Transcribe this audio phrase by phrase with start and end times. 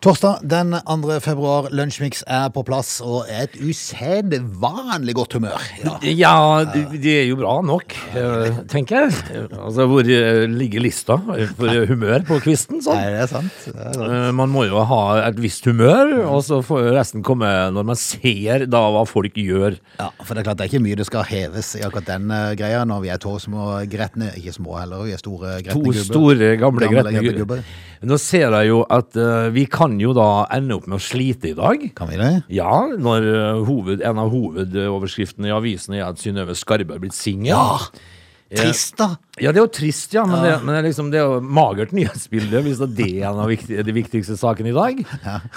[0.00, 1.18] Torsdag den 2.
[1.20, 5.60] februar, Lunsjmix er på plass og er et usedvanlig godt humør.
[5.84, 5.98] Ja.
[6.08, 6.30] Ja,
[6.72, 9.50] det, er jo bra nok, eh, tenker jeg.
[9.58, 12.80] Altså, Hvor eh, ligger lista for humør på kvisten?
[12.80, 12.96] sånn?
[12.96, 13.58] Nei, det er sant.
[13.66, 14.06] Det er sant.
[14.06, 18.00] Eh, Man må jo ha et visst humør, og så får resten komme når man
[18.00, 19.76] ser da hva folk gjør.
[20.00, 22.32] Ja, for det er klart det er ikke mye det skal heves i akkurat den
[22.38, 25.76] eh, greia når vi er to små gretne, ikke små heller, vi er store gretne
[25.92, 27.60] To store, gamle, Gamle, gretne gubber.
[27.60, 27.86] gubber.
[28.08, 31.50] Nå ser jeg jo at uh, vi kan jo da ende opp med å slite
[31.50, 31.82] i dag.
[31.98, 32.30] Kan vi det?
[32.54, 37.16] Ja, når eh, hoved, en av hovedoverskriftene i avisen er at Synnøve Skarbe er blitt
[37.16, 37.56] singel.
[37.56, 38.18] Ja!
[38.50, 39.14] Trist, da.
[39.40, 41.38] Ja, det er jo trist, ja, men, Det, men det, er liksom, det er jo
[41.40, 44.98] magert nyhetsbilde hvis det er en av viktig, de viktigste sakene i dag.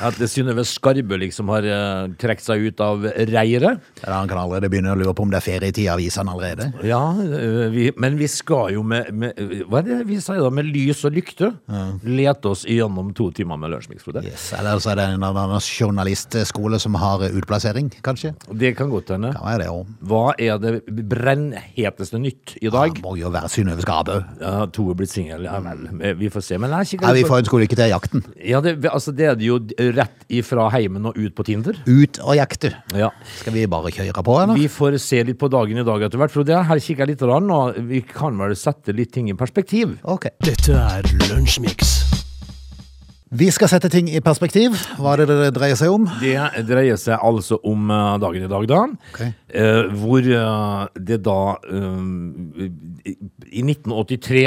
[0.08, 3.82] At Synnøve Skarbe liksom har uh, trukket seg ut av reiret.
[4.04, 6.70] Ja, Han kan allerede begynne å lure på om det er ferietid i avisene allerede.
[6.86, 10.52] Ja, øh, vi, men vi skal jo med, med Hva er det vi sier da?
[10.54, 11.52] Med lys og lykte
[12.06, 14.24] lete oss gjennom to timer med Lunsjmix, Frode.
[14.28, 18.34] Yes, Eller så er det en annen journalistskole som har utplassering, kanskje.
[18.54, 19.34] Det kan godt hende.
[19.36, 19.92] Kan være det òg.
[20.14, 20.76] Hva er det
[21.10, 22.83] brennheteste nytt i dag?
[22.92, 24.18] Det må jo være Synnøve Skarbe.
[24.42, 25.46] Ja, to er blitt singel.
[25.48, 25.86] Ja vel,
[26.20, 26.60] vi får se.
[26.62, 28.26] Men jeg kikker Ja, vi får ønske lykke til i jakten.
[28.44, 29.60] Ja, det, altså, det er det jo
[29.98, 31.80] rett ifra heimen og ut på Tinder.
[31.88, 32.74] Ut og jakte.
[32.98, 33.12] Ja.
[33.40, 34.60] Skal vi bare kjøre på, eller?
[34.60, 36.34] Vi får se litt på dagen i dag etter hvert.
[36.34, 36.64] Frode.
[36.68, 39.98] Her kikker jeg litt, rann, og vi kan vel sette litt ting i perspektiv.
[40.04, 40.32] Ok.
[40.44, 42.23] Dette er Lunsjmix.
[43.34, 44.76] Vi skal sette ting i perspektiv.
[45.00, 46.04] Hva er det det dreier seg om?
[46.22, 46.36] Det
[46.70, 48.82] dreier seg altså om eh, dagen i dag, da.
[49.14, 49.32] Okay.
[49.50, 53.18] Eh, hvor eh, det da i-
[53.58, 54.46] mm 1983,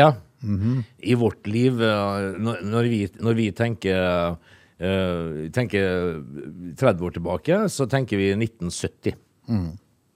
[1.02, 4.36] i vårt liv, når, vi, når vi tenker
[5.56, 6.20] tenker
[6.76, 9.14] 30 år tilbake, så tenker vi 1970.
[9.48, 9.66] Eh,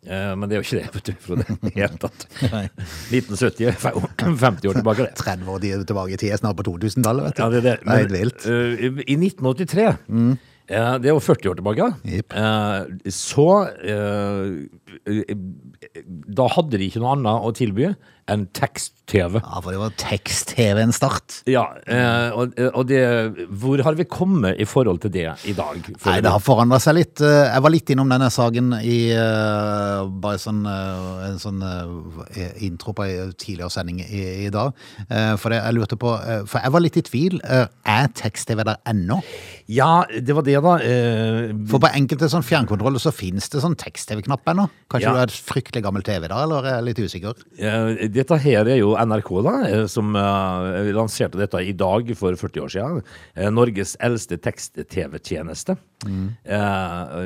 [0.09, 1.45] men det er jo ikke det, vet du, Frode.
[1.45, 2.23] i det hele tatt.
[2.55, 2.63] Nei.
[3.13, 3.93] 1970 er fe-
[4.25, 5.17] 50 år tilbake, det.
[5.21, 7.43] 30 år tilbake i tid, snart på 2000-tallet, vet du.
[7.43, 8.47] Ja, det er Men, Det er helt vilt.
[8.49, 9.85] Uh, I 1983,
[10.71, 12.33] eh, det er jo 40 år tilbake, yep.
[12.33, 13.47] uh, så
[13.83, 14.53] eh,
[15.11, 15.35] eh,
[16.31, 17.91] Da hadde de ikke noe annet å tilby
[18.31, 19.41] enn tekst-TV.
[19.43, 21.41] Ja, for det var tekst-TV en start.
[21.51, 23.01] Ja, eh, og, og det
[23.59, 25.81] Hvor har vi kommet i forhold til det i dag?
[26.07, 27.21] Nei, det har forandra seg litt.
[27.21, 31.61] Eh, Jeg var litt innom denne saken i eh, bare sånn, en sånn
[32.63, 34.73] intro på en tidligere sending i, i dag.
[35.41, 36.13] For jeg lurte på
[36.49, 37.41] For jeg var litt i tvil.
[37.45, 39.21] Er tekst-TV der ennå?
[39.71, 40.77] Ja, det var det, da.
[41.71, 44.69] For på enkelte sånn fjernkontroller så finnes det sånn tekst-TV-knapp ennå.
[44.91, 45.13] Kanskje Ja.
[45.15, 47.45] du er et fryktelig gammel TV da, eller er jeg litt usikker?
[47.59, 52.37] Eh, Dette her er jo NRK, da, eh, som uh, lanserte dette i dag for
[52.37, 53.05] 40 år siden.
[53.39, 55.81] Uh, Norges eldste tekst-TV-tjeneste.
[56.09, 57.17] Eh,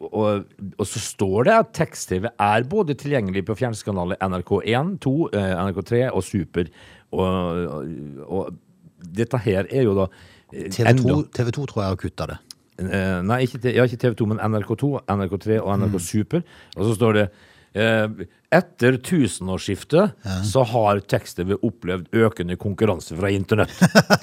[0.00, 0.44] og,
[0.78, 6.02] og så står det at tekst-TV er både tilgjengelig på fjernsynskanaler NRK1, 2, eh, NRK3
[6.10, 6.70] og Super.
[7.12, 7.84] Og,
[8.26, 8.54] og,
[9.02, 10.06] dette her er jo da
[10.54, 12.40] eh, TV2, TV 2 tror jeg har kutta det.
[12.82, 16.46] Nei, ikke, ja, ikke TV 2, men NRK2, NRK3 og NRK Super.
[16.78, 17.26] Og så står det
[17.72, 23.72] etter tusenårsskiftet så har tekst-TV opplevd økende konkurranse fra internett.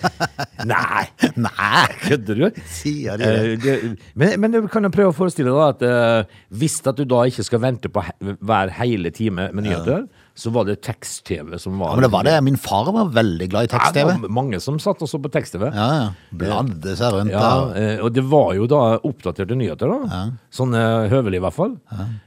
[0.70, 1.08] nei!
[1.40, 1.88] Nei!
[2.08, 2.62] Kødder du?
[2.70, 3.40] Sier de det?
[3.40, 3.76] Eh, det,
[4.14, 7.24] men, men du kan jo prøve å forestille deg at eh, hvis at du da
[7.30, 10.06] ikke skal vente på he hver hele time med nyheter,
[10.40, 12.36] så var det tekst-TV som var Ja, men det var det.
[12.48, 14.14] Min far var veldig glad i Ja, det tekst-TV.
[14.24, 15.68] var mange som satt og så på tekst-TV.
[15.76, 16.08] Ja, ja.
[16.32, 17.42] Bladde seg rundt Ja,
[17.74, 17.98] der.
[17.98, 20.22] eh, og det var jo da oppdaterte nyheter, da.
[20.56, 21.76] Sånn eh, høvelig, i hvert fall.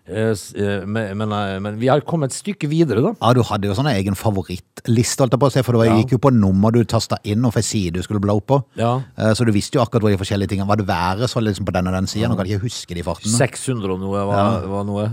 [0.07, 1.33] Eh, men, men,
[1.65, 3.15] men vi har kommet et stykke videre, da.
[3.23, 5.91] Ja, du hadde jo sånn egen favorittliste, holdt jeg på å si, for det var-
[5.93, 5.97] Ja.
[6.03, 8.61] gikk jo på nummer du tasta inn og for side du skulle bla opp på.
[8.77, 9.01] Ja.
[9.33, 10.77] Så du visste jo akkurat hvor de forskjellige tingene var.
[10.77, 12.29] det været så liksom på den og den sida?
[12.29, 13.33] Nå kan jeg ikke huske de fartene.
[13.39, 15.09] 600 og noe var, var noe.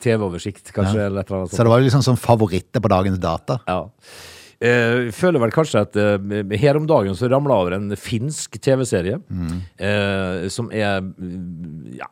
[0.00, 3.58] TV-oversikt, kanskje, eller et eller annet var liksom sånn favoritter på dagens data.
[3.68, 3.82] Ja.
[4.64, 9.18] Jeg føler vel kanskje at eh, her om dagen så ramla over en finsk TV-serie
[9.20, 10.46] mm.
[10.48, 12.08] som er mm, ja,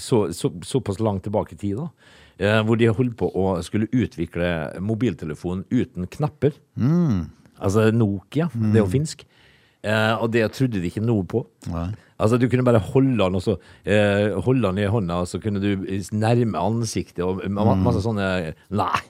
[0.00, 2.18] så, så, såpass langt tilbake i tid, da.
[2.42, 4.48] Eh, hvor de holdt på å skulle utvikle
[4.82, 6.56] mobiltelefon uten knapper.
[7.62, 9.22] Altså Nokia, det er jo finsk.
[9.82, 11.44] Eh, og det trodde de ikke noe på.
[11.70, 11.90] Nei.
[12.22, 15.40] Altså Du kunne bare holde han, og så eh, holde han i hånda, og så
[15.42, 18.28] kunne du nærme ansiktet og ma masse sånne
[18.70, 19.00] Nei.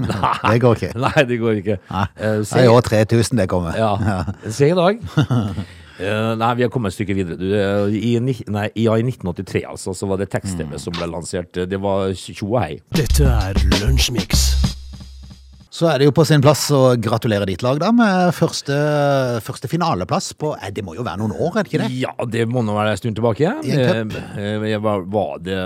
[0.00, 0.32] Nei.
[0.54, 0.92] Det går ikke.
[1.04, 1.76] Nei, det går ikke.
[1.90, 3.76] Nei, Eh, Det er i år 3000 det kommer.
[3.76, 4.24] ja.
[4.50, 4.98] se i dag.
[6.00, 7.36] Eh, nei, vi har kommet et stykke videre.
[7.36, 8.14] Du, eh, i,
[8.48, 11.52] nei, ja, I 1983 altså, så var det tekst-TV som ble lansert.
[11.68, 12.78] Det var tjo og hei.
[12.96, 14.46] Dette er Lunsjmix.
[15.80, 18.74] Så er det jo på sin plass å gratulere ditt lag da med første,
[19.40, 21.94] første finaleplass på eh, Det må jo være noen år, er det ikke det?
[22.02, 23.54] Ja, det må nå være en stund tilbake.
[23.64, 25.56] I en Eh, eh, jeg var, var det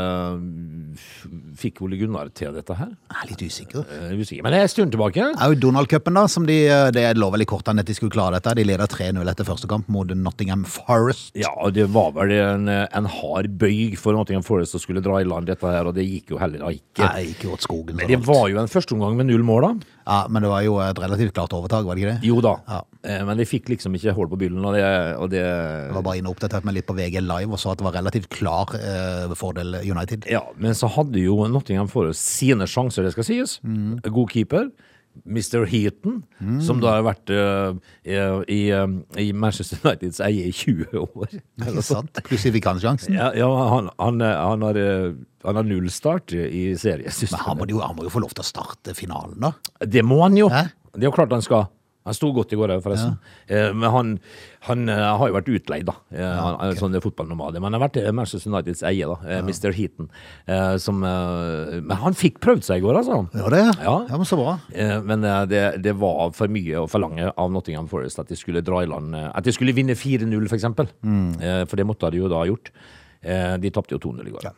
[1.58, 2.90] fikk Ole Gunnar til dette her?
[3.10, 3.84] Jeg er litt usikker.
[3.94, 4.42] Er usikker.
[4.46, 5.28] Men det er en stund tilbake.
[5.34, 6.58] Det er jo Donald-cupen, da, som de
[6.94, 8.54] Det lå vel i kortene at de skulle klare dette.
[8.58, 11.32] De leder 3-0 etter første kamp mot Nottingham Forest.
[11.38, 15.20] Ja, og det var vel en, en hard bøyg for Nottingham Forest å skulle dra
[15.22, 17.04] i land dette her, og det gikk jo heller ikke.
[17.06, 17.98] Nei, ikke åt skogen.
[17.98, 19.92] Men det var jo en førsteomgang med null mål, da.
[20.04, 22.28] Ja, men det var jo et relativt klart overtak, var det ikke det?
[22.28, 22.54] Jo da.
[22.68, 22.80] Ja.
[23.04, 24.84] Eh, Men de fikk liksom ikke hull på byllen, og det,
[25.16, 27.72] og det Jeg var bare inne og oppdatert meg litt på VG Live og så
[27.72, 30.28] at det var relativt klar eh, fordel United.
[30.30, 33.58] Ja, men så hadde jo Nottingham Forest sine sjanser, det skal sies.
[33.66, 34.02] Mm.
[34.08, 34.68] God keeper.
[35.22, 35.62] Mr.
[35.70, 36.24] Heaton,
[36.60, 41.36] som da har vært uh, i, eh, i Manchester Uniteds eie i 20 år.
[41.62, 42.18] Ikke sant?
[42.26, 43.14] Plutselig fikk han sjansen.
[43.14, 45.14] Ja, ja han, han, han, har, eh,
[45.46, 47.46] han har null start i Men seriesystemet.
[47.46, 49.54] han må, jo, han må jo få lov til å starte finalen, da.
[49.86, 50.50] Det må han jo.
[50.52, 50.66] Hæ?
[50.94, 51.68] Det er jo klart han skal.
[52.04, 53.14] Han sto godt i går forresten.
[53.48, 54.08] Eh, Men han,
[54.68, 55.94] han eh, har jo vært utleid, da.
[56.12, 57.56] Eh, han, han er sånn fotballnomade.
[57.62, 59.16] Men han har vært Manchester Uniteds eie, da.
[59.24, 59.38] Ja.
[59.40, 59.72] Mr.
[59.72, 60.10] Heaton.
[60.46, 63.22] Eh, Som, men han fikk prøvd seg i går, altså.
[63.32, 63.62] Ja, det?
[63.80, 63.94] Ja.
[64.10, 64.58] ja men så bra.
[64.74, 68.60] Eh, Men det, det var for mye å forlange av Nottingham Forest at de skulle
[68.64, 70.92] dra i land At de skulle vinne 4-0, for eksempel.
[71.40, 72.68] Eh, For det måtte de jo da ha gjort.
[73.24, 74.50] Eh, De tapte jo 2-0 i går.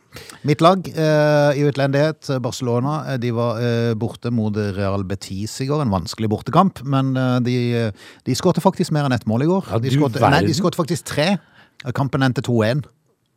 [0.47, 3.61] Mitt lag eh, i utlendighet, Barcelona, eh, de var
[3.95, 5.85] borte mot Real Betis i går.
[5.85, 7.13] En vanskelig bortekamp, men
[7.45, 7.55] de,
[8.27, 9.71] de skårte faktisk mer enn ett mål i går.
[9.71, 11.37] Ja, de skårte, de faktisk tre.
[11.95, 12.85] Kampen endte 2-1.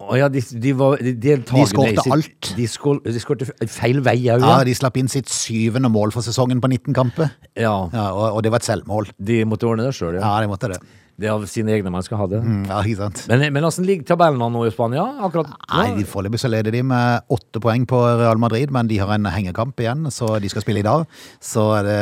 [0.01, 2.51] Å ja, de, de var de, deltagende De skårte alt.
[2.57, 2.65] De,
[3.13, 4.63] de skårte feil vei òg, Ja, ja.
[4.65, 7.35] de slapp inn sitt syvende mål for sesongen på 19 kamper.
[7.59, 7.75] ja.
[7.93, 9.11] Ja, og, og det var et selvmål.
[9.21, 10.25] De måtte ordne det sjøl, ja.
[10.25, 10.81] Ja, de måtte det.
[11.21, 12.39] Det er av sine egne man skal ha det.
[12.41, 13.23] Mm, Ja, ikke sant?
[13.29, 15.03] Men, men hvordan ligger tabellen nå i Spania?
[15.27, 18.97] Akkurat Nei, de Foreløpig så leder de med åtte poeng på Real Madrid, men de
[19.03, 21.05] har en hengekamp igjen, så de skal spille i dag.
[21.45, 21.99] Så det,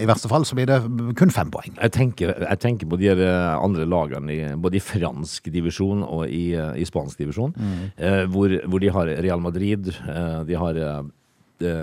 [0.00, 0.80] i verste fall så blir det
[1.20, 1.74] kun fem poeng.
[1.76, 6.46] Jeg tenker, jeg tenker på de eh, andre lagene, både i fransk divisjon og i,
[6.56, 7.52] eh, i spansk divisjon,
[7.96, 10.80] eh, hvor, hvor de har Real Madrid, eh, de har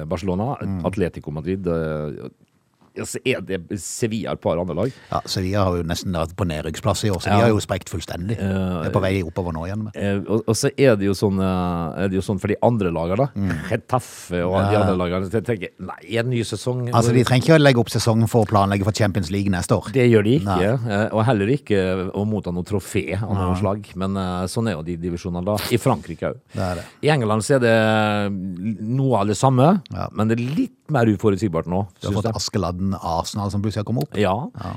[0.09, 0.53] Barcelona,
[0.85, 1.65] Atletico Madrid,
[3.01, 4.91] så er det Sevilla et par andre lag.
[5.11, 7.37] Ja, Sevilla har jo nesten vært på nedrykksplass i år, så Ja.
[7.37, 8.37] de har jo sprekt fullstendig.
[8.37, 9.87] Det er på vei oppover nå igjen.
[9.95, 12.91] Eh, og, og så er det jo sånn, uh, det jo sånn for de andre
[12.93, 13.57] lagene, da.
[13.69, 15.29] Getafe og de andre lagene.
[15.29, 18.29] Så jeg tenker, nei, en ny sesong Altså, De trenger ikke å legge opp sesongen
[18.29, 19.89] for å planlegge for Champions League neste år.
[19.95, 20.93] Det gjør de ikke, Nei.
[20.93, 21.81] eh, og heller ikke
[22.13, 23.89] å motta noe trofé av noe slag.
[23.95, 24.13] Men
[24.51, 25.57] sånn er jo de divisjonene da.
[25.73, 26.83] I Frankrike òg.
[27.01, 27.75] I England så er det
[28.83, 30.07] noe av det samme, Ja.
[30.11, 31.83] men det er litt mer uforutsigbart nå.
[31.99, 32.29] Du har fått.
[32.37, 34.17] Askeladden Arsenal som plutselig har kommet opp.
[34.19, 34.35] Ja.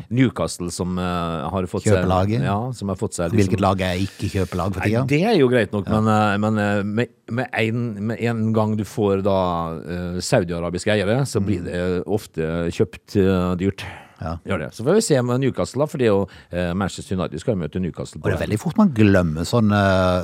[0.08, 2.40] Newcastle som uh, har fått Kjøpelaget.
[2.40, 5.04] seg Ja, som har fått seg liksom- Hvilket lag er ikke kjøpelag for tida?
[5.06, 8.76] det er jo greit nok, men, eh, men eh, med, med, en, med en gang
[8.76, 9.38] du får da
[9.76, 13.84] uh, saudiarabiske eiere, så blir det ofte kjøpt uh, dyrt.
[14.20, 14.36] Ja.
[14.48, 14.70] Gjør det.
[14.76, 17.58] Så får vi se med Newcastle, da, for det er jo eh, Manchester United skal
[17.60, 18.20] møte Newcastle.
[18.22, 19.80] Og det er veldig fort man glemmer sånne,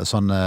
[0.08, 0.38] sånne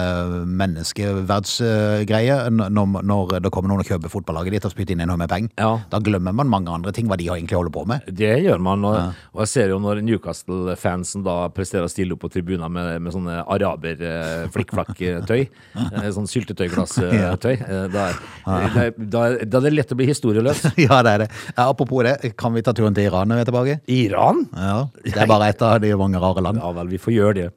[0.62, 5.32] menneskeverdsgreier når, når det kommer noen og kjøper fotballaget ditt og spytter inn noe med
[5.32, 5.52] penger.
[5.60, 5.72] Ja.
[5.92, 8.10] Da glemmer man mange andre ting, hva de egentlig holder på med.
[8.10, 8.96] Det gjør man, og,
[9.36, 13.14] og jeg ser jo når Newcastle-fansen da presterer å stille opp på tribuner med, med
[13.16, 15.42] sånne araber-flikkflakk-tøy,
[15.86, 18.08] eh, sånn syltetøyglass-tøy, eh, da,
[18.46, 20.66] da, da, da er det lett å bli historieløs.
[20.88, 21.30] ja, det er det.
[21.56, 23.76] Apropos det, kan vi ta turen til Iran når vi er tilbake?
[23.92, 24.46] Iran?
[24.56, 26.64] Ja, Det er bare et av de mange rare land.
[26.64, 27.50] Ja vel, vi får gjøre det.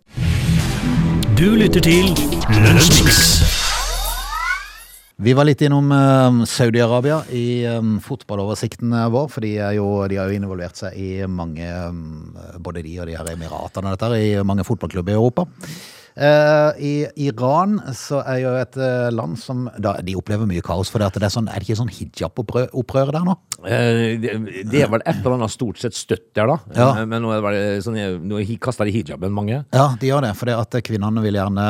[1.38, 2.10] Du lytter til
[2.50, 3.38] Lønnsmix.
[5.18, 10.30] Vi var litt innom eh, Saudi-Arabia i eh, fotballoversikten vår, for de, jo, de har
[10.30, 14.36] jo involvert seg i mange, eh, både de og de her Emiratene og dette, i
[14.46, 15.46] mange fotballklubber i Europa.
[16.18, 16.92] Eh, I
[17.28, 21.12] Iran så er jo et eh, land som da, De opplever mye kaos, for det,
[21.12, 23.36] at det er, sånn, er det ikke sånn hijab-opprør der nå?
[23.62, 24.32] Eh, det,
[24.66, 26.58] det er vel et eller annet stort sett støtt der, da.
[26.74, 27.06] Ja.
[27.06, 29.60] Men nå, er det sånn, nå kaster de hijaben mange.
[29.74, 31.68] Ja, de gjør det, for det at kvinnene vil gjerne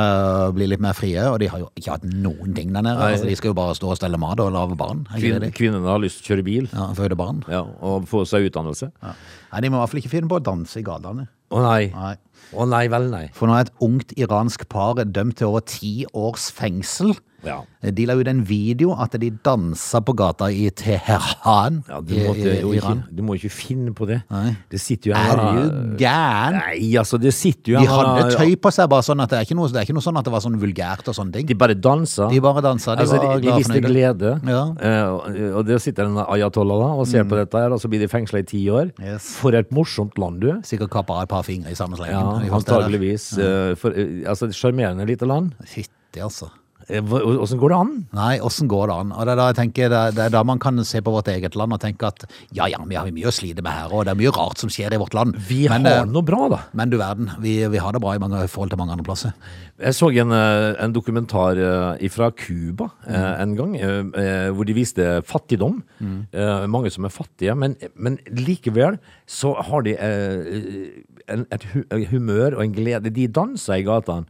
[0.57, 2.97] bli litt mer frie, og de har jo ikke hatt noen ting der nede.
[3.13, 5.05] Altså, de skal jo bare stå og stelle mat og lage barn.
[5.13, 7.45] Kvin, kvinnene har lyst til å kjøre bil Ja, føde barn.
[7.53, 8.91] ja, og få seg utdannelse.
[9.05, 9.13] Ja.
[9.53, 11.29] Nei, de må i hvert fall ikke finne på å danse i gatene.
[11.49, 11.89] Å nei.
[11.95, 12.17] Nei.
[12.53, 13.27] Å nei vel, nei.
[13.37, 17.15] For nå er et ungt iransk par dømt til over ti års fengsel.
[17.47, 17.63] Ja.
[17.95, 22.43] De la ut en video at de dansa på gata i Teheran Ja, du, måtte,
[22.43, 24.21] i, i ikke, du må ikke finne på det.
[24.33, 24.53] Nei.
[24.71, 26.59] Det sitter jo Er du gæren?
[26.59, 29.49] Nei, altså, det sitter jo De hadde tøy på seg, bare sånn at det er
[29.49, 31.49] ikke noe, det er ikke noe sånn at det var sånn vulgært og sånne ting.
[31.49, 32.29] De bare dansa.
[32.33, 34.35] De bare dansa, de altså, var de, de viste glede.
[34.49, 34.65] Ja.
[34.75, 37.91] Uh, og, der det sitter en ayatollah da og ser på dette her, og så
[37.91, 38.91] blir de fengsla i ti år.
[38.99, 39.31] Yes.
[39.39, 40.51] For et morsomt land, du.
[40.67, 42.49] Sikkert kappa av et par fingre i samme slengen.
[42.49, 43.31] Ja, antageligvis.
[43.39, 45.55] Eh, for, uh, altså, sjarmerende lite land.
[45.69, 46.51] Fytti, altså.
[46.89, 47.05] Eh,
[47.43, 47.91] Åssen går det an?
[48.17, 49.11] Nei, åssen går det an?
[49.13, 51.13] Og det er, da jeg tenker, det, er, det er da man kan se på
[51.13, 52.25] vårt eget land og tenke at
[52.57, 54.73] ja, ja, vi har mye å slite med her, og det er mye rart som
[54.73, 55.37] skjer i vårt land.
[55.49, 56.61] Vi men, har det noe bra, da.
[56.81, 59.05] men du verden, vi, vi har det bra i, mange, i forhold til mange andre
[59.07, 59.37] plasser.
[59.79, 63.15] Jeg så en, eh, en dokumentar eh, fra Cuba Mm.
[63.15, 65.79] eh, en gang, eh, eh, hvor de viste fattigdom.
[66.01, 66.17] Mm.
[66.33, 71.65] Eh, Mange som er fattige, men, men likevel så har de eh, en, et
[72.11, 73.13] humør og en glede.
[73.15, 74.27] De danser i gatene.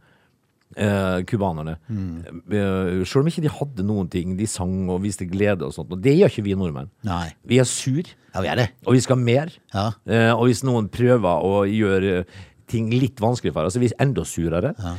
[0.77, 1.77] Eh, Cubanerne.
[1.89, 2.41] Mm.
[2.51, 4.35] Eh, Selv om ikke de hadde noen ting.
[4.37, 5.91] De sang og viste glede og sånt.
[5.91, 6.89] Og det gjør ikke vi nordmenn.
[7.07, 7.29] Nei.
[7.47, 8.03] Vi er sur,
[8.35, 8.67] Ja, vi er det.
[8.85, 9.49] og vi skal mer.
[9.73, 9.87] Ja.
[10.07, 12.25] Eh, og hvis noen prøver å gjøre
[12.69, 14.71] ting litt vanskelig for deg, så er vi enda surere.
[14.77, 14.93] Ja.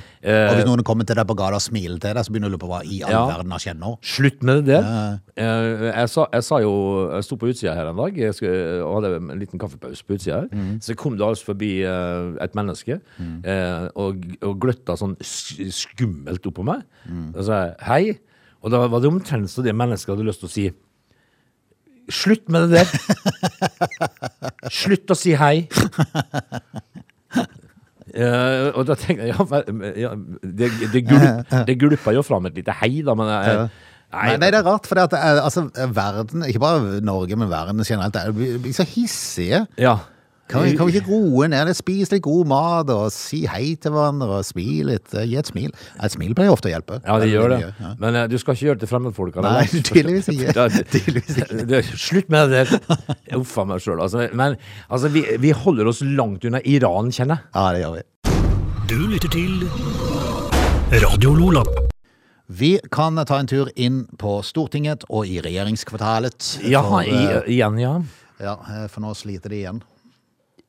[0.51, 2.55] Og hvis noen kommer til deg på gata og smiler til deg, så begynner du
[2.55, 3.23] å lure på hva i all Ja.
[3.31, 3.93] verden har skjedd nå.
[4.03, 4.81] Slutt med det.
[5.41, 6.73] Eh, jeg, sa, jeg sa jo
[7.15, 10.19] Jeg sto på utsida her en dag jeg skulle, og hadde en liten kaffepause på
[10.19, 10.79] utsida her.
[10.85, 13.41] Så kom det altså forbi eh, et menneske mm.
[13.95, 16.85] og, og gløtta sånn skummelt opp på meg.
[17.35, 18.19] Og sa hei.
[18.61, 20.71] Og da var det omtrent så det mennesket hadde lyst til å si
[22.11, 22.89] Slutt med det der!
[24.81, 25.69] Slutt å si hei!
[28.15, 29.61] Eh, og da tenkte jeg ja,
[29.97, 30.11] ja,
[30.43, 33.71] det, det, gulp, det gulpa jo fram et lite hei, da, men jeg,
[34.11, 38.17] Nei, nei, det er rart, for eh, altså, verden, ikke bare Norge, men verden generelt,
[38.19, 39.61] er- så hissige.
[39.79, 39.93] Ja.
[40.51, 43.77] Kan vi, kan vi ikke roe ned litt, Spise litt god mat og si hei
[43.79, 45.13] til hverandre og smile litt?
[45.15, 45.71] eh, Gi et smil.
[46.03, 46.99] Et smil pleier ofte å hjelpe.
[47.07, 47.61] Ja, de gjør det.
[47.79, 47.93] ja.
[48.03, 49.45] Men eh, du skal ikke gjøre det til fremmedfolka.
[49.47, 50.55] Nei, tydeligvis ikke.
[50.59, 51.67] Da- Tydeligvis ikke.
[51.71, 53.39] Det, slutt med det der.
[53.39, 54.01] Uff a meg sjøl.
[54.03, 54.57] Altså, men
[54.91, 57.55] altså, vi, vi holder oss langt unna Iran, kjenner jeg.
[57.55, 58.07] Ja, det gjør vi.
[58.91, 59.63] Du lytter til
[61.05, 61.63] Radio Lola.
[62.51, 66.57] Vi kan ta en tur inn på Stortinget og i regjeringskvartalet.
[66.67, 67.93] Ja, for, i, eh, igjen, ja.
[68.43, 69.79] ja, eh, for nå sliter de igjen.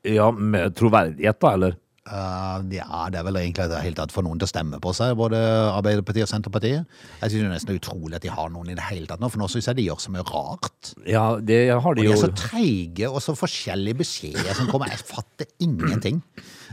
[0.07, 1.77] Ja, Med troverdighet, da, eller?
[2.01, 4.89] Uh, ja, det er vel egentlig det hele tatt for noen til å stemme på
[4.97, 5.37] seg, både
[5.69, 6.87] Arbeiderpartiet og Senterpartiet.
[7.19, 9.29] Jeg synes det er nesten utrolig at de har noen i det hele tatt nå,
[9.29, 10.95] for nå synes jeg de gjør så mye rart.
[11.05, 14.89] Ja, det har Og de de er så treige og så forskjellige beskjeder som kommer.
[14.89, 16.23] Jeg fatter ingenting.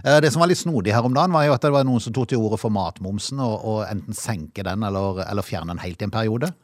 [0.01, 2.01] Eh, Det som var litt snodig her om dagen, var jo at det var noen
[2.01, 5.85] som tok til orde for matmomsen, og, og enten senke den eller, eller fjerne den
[5.85, 6.55] helt i en periode.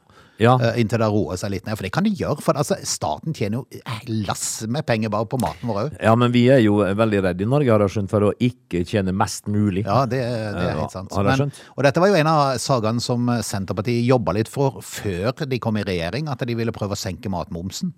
[0.43, 0.57] Ja.
[0.59, 1.77] eh, Inntil det roer seg litt ned.
[1.79, 2.43] For det kan de gjøre.
[2.43, 3.83] For altså, staten tjener jo
[4.27, 5.97] lass med penger bare på maten vår òg.
[6.03, 8.83] ja, men vi er jo veldig redde i Norge, har jeg skjønt, for å ikke
[8.89, 9.85] tjene mest mulig.
[9.87, 11.13] Ja, det, det er helt sant.
[11.15, 11.61] har jeg Men, skjønt.
[11.77, 15.79] og dette var jo en av sakene som Senterpartiet jobba litt for før de kom
[15.79, 17.95] i regjering, at de ville prøve å senke matmomsen.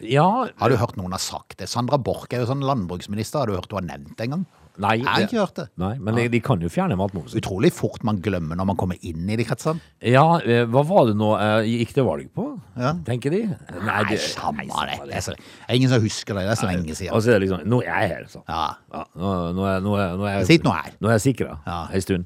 [0.00, 1.66] Ja, Har du hørt noen har sagt det?
[1.70, 4.46] Sandra Borch er jo sånn landbruksminister, har du hørt hun har nevnt det en gang?
[4.78, 5.66] Nei, Jeg har ikke hørt det.
[5.82, 7.38] Nei, men de, de kan jo fjerne matmomsen.
[7.40, 9.80] Utrolig fort man glemmer når man kommer inn i de kretsene.
[10.02, 12.46] Ja, eh, hva var det nå jeg gikk til valg på,
[12.78, 12.92] Ja.
[13.06, 13.42] tenker de?
[13.82, 15.00] Nei, det- samme det.
[15.08, 16.46] Det er, så, det er ingen som husker det.
[16.48, 17.20] Det er så lenge Og siden.
[17.22, 18.42] så er det liksom Nå er jeg her, så.
[18.48, 18.64] Ja.
[18.94, 20.92] Ja, nå, nå, er, nå, er, nå, er, Sitt nå her.
[21.00, 21.86] Nå er jeg sikra Ja.
[21.92, 22.24] en stund.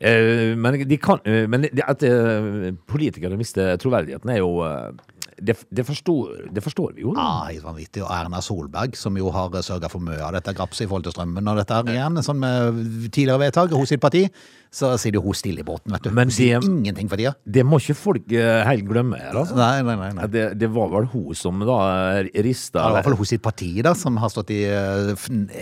[0.00, 4.92] Eh, men de kan, eh, men det, at eh, politikere mister troverdigheten, er jo eh,
[5.40, 7.14] det, det, forstår, det forstår vi jo.
[7.16, 7.24] da.
[7.24, 8.04] Ja, helt vanvittig.
[8.04, 11.16] Og Erna Solberg, som jo har sørga for mye av dette grapset i forhold til
[11.16, 14.26] strømmen og dette her igjen, sånn med tidligere vedtak hos sitt parti,
[14.70, 16.10] så sitter jo hun stille i båten, vet du.
[16.14, 17.32] Men hun sier det- ingenting for tida.
[17.44, 19.56] Det må ikke folk eh, helt glemme her, altså.
[19.58, 20.10] Nei, nei, nei.
[20.14, 20.26] nei.
[20.30, 21.78] Det, det var vel hun som da
[22.22, 25.10] rista Det var i hvert fall hun sitt parti da, som har stått i eh,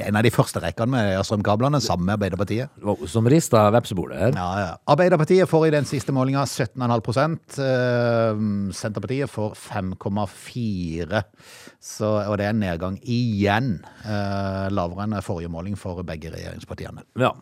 [0.05, 2.69] en av de første rekkene med strømkablene, sammen med Arbeiderpartiet.
[3.09, 4.37] som rista vepsebordet her.
[4.37, 4.77] Ja, ja.
[4.93, 8.45] Arbeiderpartiet får i den siste målinga 17,5 eh,
[8.77, 11.23] Senterpartiet får 5,4
[12.29, 13.79] Og det er en nedgang igjen.
[14.05, 17.05] eh, lavere enn forrige måling for begge regjeringspartiene.
[17.19, 17.33] Ja.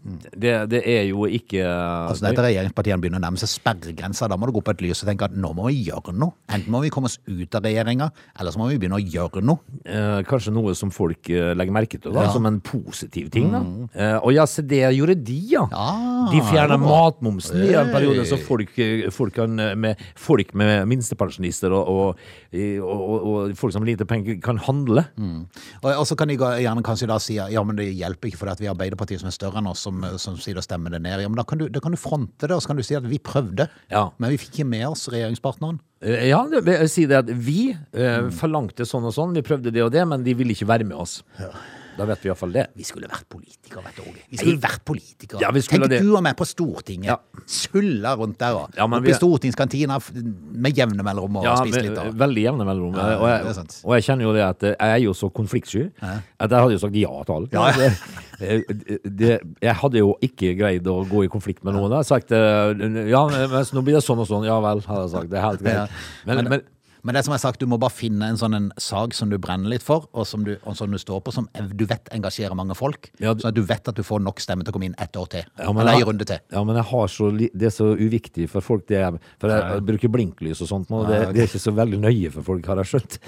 [0.00, 4.28] Det, det er jo ikke Altså Dette regjeringspartiene begynner å nærme seg sperregrensa.
[4.30, 6.32] Da må det gå på et lys og tenke at nå må vi gjøre noe.
[6.48, 8.08] Enten må vi komme oss ut av regjeringa,
[8.40, 9.60] eller så må vi begynne å gjøre noe.
[9.84, 12.32] eh, kanskje noe som folk eh, legger merke til, da, Ja.
[12.32, 13.50] som en positiv ting.
[13.52, 13.60] da.
[13.94, 15.66] Eh, og ja, se det gjorde de, ja.
[15.70, 20.54] Ja, de fjerna matmomsen i en periode, så folk, eh, folk, kan, eh, med, folk
[20.54, 25.04] med minstepensjonister og, og, og, og, folk som har lite penger, kan handle.
[25.82, 28.64] Og, og så kan de gjerne kanskje da si ja, men det hjelper ikke fordi
[28.64, 31.20] vi har Arbeiderpartiet som er større enn oss, som, som sier å stemme det ned.
[31.24, 32.96] Ja, men da kan, du, da kan du fronte det, og så kan du si
[32.98, 34.06] at vi prøvde, Ja.
[34.22, 35.80] men vi fikk ikke med oss regjeringspartneren.
[36.00, 36.40] Eh, Ja,
[36.88, 40.24] si det at vi eh, forlangte sånn og sånn, vi prøvde det og det, men
[40.24, 41.18] de ville ikke være med oss.
[42.00, 42.62] Da vet vi iallfall det.
[42.80, 44.22] Vi skulle vært politikere, vet du, Åge.
[44.32, 45.40] Vi skulle vært politikere.
[45.42, 45.98] Ja, vi skulle Tenk det.
[46.06, 47.10] du og meg på Stortinget.
[47.10, 47.44] Ja.
[47.44, 49.98] Sulla rundt der og Ja, oppe i stortingskantina
[50.64, 51.98] med jevne mellomrom og Ja, spise litt.
[52.00, 52.16] Og.
[52.22, 52.96] veldig jevne mellomrom.
[52.96, 55.84] Ja, og, jeg, og jeg kjenner jo det at eh, jeg er jo så konfliktsky
[56.00, 57.52] at jeg hadde jo sagt ja til alt.
[57.52, 57.68] Ja.
[57.76, 57.92] Det,
[58.40, 61.92] eh, det, jeg hadde jo ikke greid å gå i konflikt med noen.
[61.92, 64.48] Jeg hadde sagt eh, ja, men nå blir det sånn og sånn.
[64.48, 65.32] Ja vel, hadde jeg sagt.
[65.32, 65.80] Det er helt greit.
[65.82, 65.88] Ja.
[66.30, 66.68] Men, men,
[67.02, 69.14] Men det er som jeg har sagt, du må bare finne en sånn en sag
[69.16, 71.84] som du brenner litt for, og som du, og som du står på, som du
[71.88, 73.10] vet engasjerer mange folk.
[73.20, 74.94] Ja, du- Sånn at du vet at du får nok stemme til å komme inn
[74.98, 75.44] ett år til.
[75.58, 76.38] Ja, Eller en runde til.
[76.52, 76.76] Ja, men
[77.10, 78.86] så det er så uviktig for folk.
[78.86, 81.06] Det er, for jeg, jeg bruker blinklys og sånt nå.
[81.08, 83.18] Det, det er ikke så veldig nøye for folk, har jeg skjønt.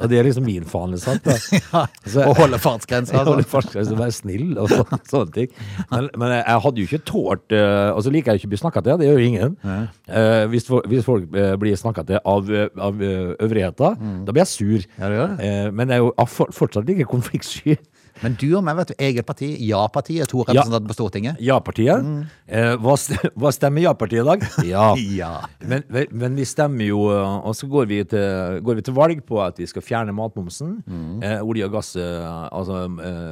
[0.00, 1.26] Og det er liksom min faen, sant?
[1.26, 3.14] Og holde fartsgrensa.
[3.14, 3.30] Altså.
[3.30, 5.54] Holde fartsgrensa, være snill og så, sånne ting.
[5.90, 8.60] Men, men jeg, hadde jo ikke tålt uh, Og så liker jeg ikke å bli
[8.60, 9.56] snakka til, det gjør jo ingen.
[9.62, 14.24] Uh, hvis, hvis folk uh, blir snakka til av, eh, av eh, mm.
[14.26, 14.86] da blir jeg sur.
[14.86, 14.98] Mm.
[14.98, 15.48] Ja, det det.
[15.48, 17.76] Eh, men jeg er jo fortsatt ikke konfliktsky.
[18.20, 21.40] Men du og meg, vet du, eget parti, Ja-partiet, to representanter på Stortinget.
[21.44, 22.04] Ja-partiet.
[22.50, 22.96] Eh, hva,
[23.40, 24.46] hva stemmer ja-partiet i dag?
[24.70, 24.92] Ja.
[24.98, 25.32] Ja.
[25.66, 29.24] Men, men vi stemmer jo, eh, og så går vi, til, går vi til valg
[29.26, 30.78] på at vi skal fjerne matmomsen.
[31.24, 32.84] Eh, olje og gass, altså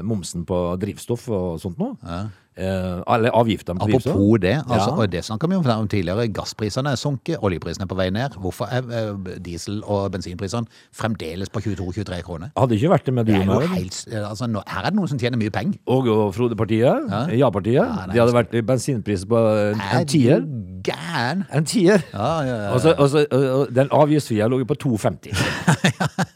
[0.07, 1.99] momsen på drivstoff og sånt noe.
[2.09, 4.15] Eh, eller avgiftene på drivstoff.
[4.15, 4.97] Apropos det, altså, Ja.
[5.03, 6.29] og det snakka vi om om tidligere.
[6.33, 8.31] Gassprisene er sunket, oljeprisene er på vei ned.
[8.41, 12.51] Hvorfor er eh, diesel- og bensinprisene fremdeles på 22-23 kroner?
[12.57, 13.91] Hadde ikke vært det med du og meg.
[14.11, 15.79] altså, her er det noen som tjener mye penger.
[15.87, 17.09] Og, og Frode-partiet.
[17.39, 17.75] Ja-partiet.
[17.75, 19.37] Ja, de hadde vært bensinpris på
[19.73, 20.41] en, en tier.
[20.83, 21.45] gæren?
[21.53, 22.03] En tier.
[22.13, 22.71] Ja, ja, ja.
[22.73, 25.35] Og så- og så- og den avgiftsfrie lå jo på 2,50.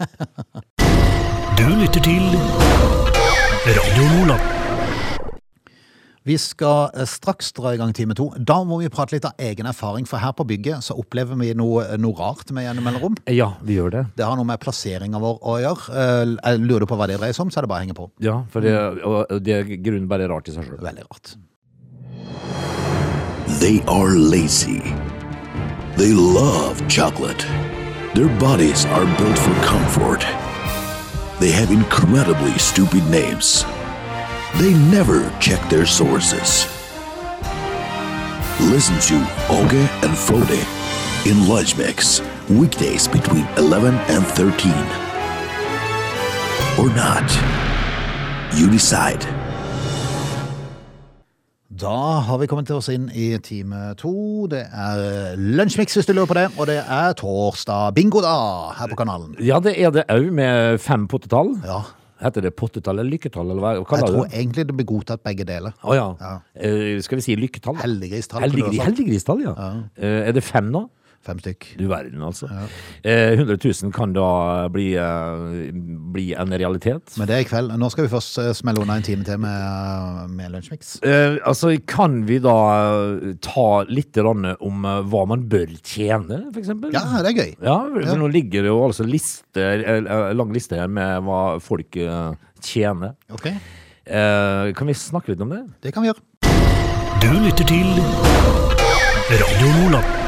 [6.32, 8.30] Vi skal eh, straks dra i gang time to.
[8.38, 11.50] Da må vi prate litt av egen erfaring, for her på bygget så opplever vi
[11.58, 13.18] noe, noe rart med gjennom mellomrom.
[13.28, 14.04] Ja, vi gjør det.
[14.16, 15.92] Det har noe med plasseringa vår å gjøre.
[15.92, 17.98] Eh, Jeg lurer på hva det dreier seg om, så er det bare å henge
[17.98, 18.06] på.
[18.24, 18.72] Ja, for det,
[19.04, 20.80] og det er grunnen bare rart i seg sjøl.
[20.80, 21.34] Veldig rart.
[23.60, 24.80] They are lazy.
[26.00, 27.44] They love chocolate.
[28.16, 30.24] Their bodies are built for comfort.
[31.40, 33.66] They have incredibly stupid names.
[34.59, 36.66] They never check their sources.
[38.61, 39.16] Listen to
[39.49, 40.61] Oge and Frode
[41.26, 44.73] in Lunch Mix, weekdays between 11 and 13.
[46.78, 47.26] Or not.
[48.54, 49.26] You decide.
[51.80, 54.47] Da har vi kommet til oss inn i time to.
[54.52, 56.44] Det er Lunsjmix, hvis du lurer på det.
[56.59, 58.37] Og det er torsdag bingo, da,
[58.78, 59.32] her på kanalen.
[59.40, 61.56] Ja, det er det òg, med fem pottetall.
[61.64, 61.80] Ja.
[62.22, 64.38] Heter det pottetall eller lykketall, eller hva Jeg tror det?
[64.38, 65.74] egentlig det blir godtatt begge deler.
[65.82, 66.08] Å ja.
[66.22, 66.34] Ja.
[66.54, 67.76] Uh, skal vi si lykketall?
[67.82, 68.44] Heldiggristall.
[68.46, 68.86] Heldiggris-tall.
[68.86, 69.54] heldiggris-tall, ja.
[69.98, 70.86] Uh, er det fem nå?
[71.22, 71.66] Fem stykk.
[71.78, 72.48] Du verden, altså.
[73.06, 75.70] Eh, 100 000 kan da bli, eh,
[76.14, 77.14] bli en realitet.
[77.16, 77.70] Men det er i kveld.
[77.78, 80.96] Nå skal vi først eh, smelle unna en time til med, med Lunsjmix.
[81.06, 82.56] Eh, altså, kan vi da
[83.14, 86.72] eh, ta litt om eh, hva man bør tjene, f.eks.?
[86.90, 87.54] Ja, det er gøy.
[87.62, 91.96] Ja, for Nå ligger det jo altså lister, eh, lang liste her med hva folk
[92.02, 93.14] eh, tjener.
[93.30, 93.54] Okay.
[94.06, 95.62] Eh, kan vi snakke litt om det?
[95.87, 96.26] det kan vi gjøre.
[97.22, 97.87] Du lytter til
[99.30, 100.21] Radio Lola.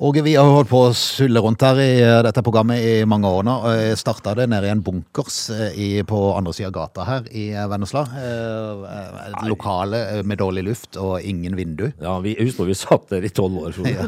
[0.00, 3.26] Åge, vi har holdt på å sulle rundt her i eh, dette programmet i mange
[3.34, 3.54] år nå.
[3.66, 7.06] og Jeg starta det nede i en bunkers eh, i, på andre sida av gata
[7.08, 8.04] her i eh, Vennesla.
[8.14, 11.88] Et lokale med dårlig luft og ingen vindu.
[11.98, 13.74] Ja, vi, jeg husker vi satt der i tolv år.
[13.88, 14.04] Ja,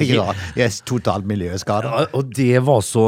[0.00, 0.24] ja.
[0.56, 1.92] Jeg er totalt miljøskada.
[1.92, 3.02] Ja, og det var så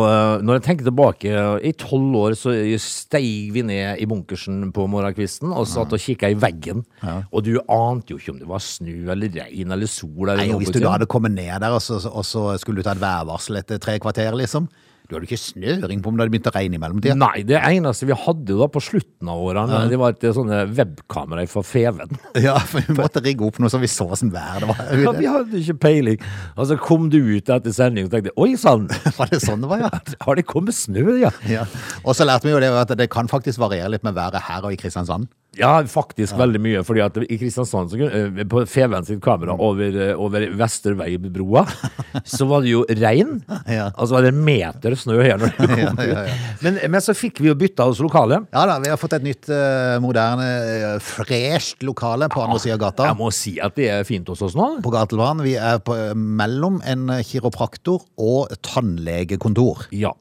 [0.45, 1.33] Når jeg tenker tilbake,
[1.65, 6.29] i tolv år så steig vi ned i bunkersen på morgenkvisten og satt og kikka
[6.35, 6.85] i veggen.
[7.31, 10.29] Og du ante jo ikke om det var snø eller regn eller sol.
[10.29, 12.83] Eller Nei, og Hvis du da hadde kommet ned der, og så, og så skulle
[12.83, 14.69] du ta et værvarsel etter tre kvarter, liksom.
[15.05, 17.15] Du hadde ikke snøring på om det hadde begynt å regne i mellomtida.
[17.21, 21.45] Nei, det eneste vi hadde da på slutten av årene, det var et sånne webkamera
[21.51, 22.17] fra Feven.
[22.45, 24.81] Ja, for vi måtte rigge opp noe så vi så åssen vær det var.
[25.05, 26.25] Ja, vi hadde ikke peiling.
[26.57, 29.71] Og så kom du ut etter sending og tenkte oi sann, Var det sånn det
[29.75, 29.93] var, ja?
[30.25, 31.35] har det kommet snø, ja?
[31.53, 31.69] ja.
[32.01, 34.65] Og så lærte vi jo det at det kan faktisk variere litt med været her
[34.65, 35.29] og i Kristiansand.
[35.59, 36.83] Ja, faktisk veldig mye.
[36.85, 41.65] fordi at i Kristiansand, så, kunne- eh, på Feven sitt kamera over, eh, over Vesterveibroa,
[42.25, 43.39] så var det jo regn.
[43.71, 43.91] Ja.
[43.95, 46.35] Altså var det en meter snø her når kom Ja, ja, ja.
[46.65, 48.43] Men, men så fikk vi jo bytta oss lokale.
[48.55, 50.49] Ja da, vi har fått et nytt, eh, moderne,
[50.97, 53.09] uh, fresht lokale på andre sida av gata.
[53.13, 54.71] Jeg må si at det er fint hos oss nå.
[54.85, 55.43] På Gatelvann.
[55.45, 59.87] Vi er på, mellom en kiropraktor og tannlegekontor.
[59.95, 60.13] Ja.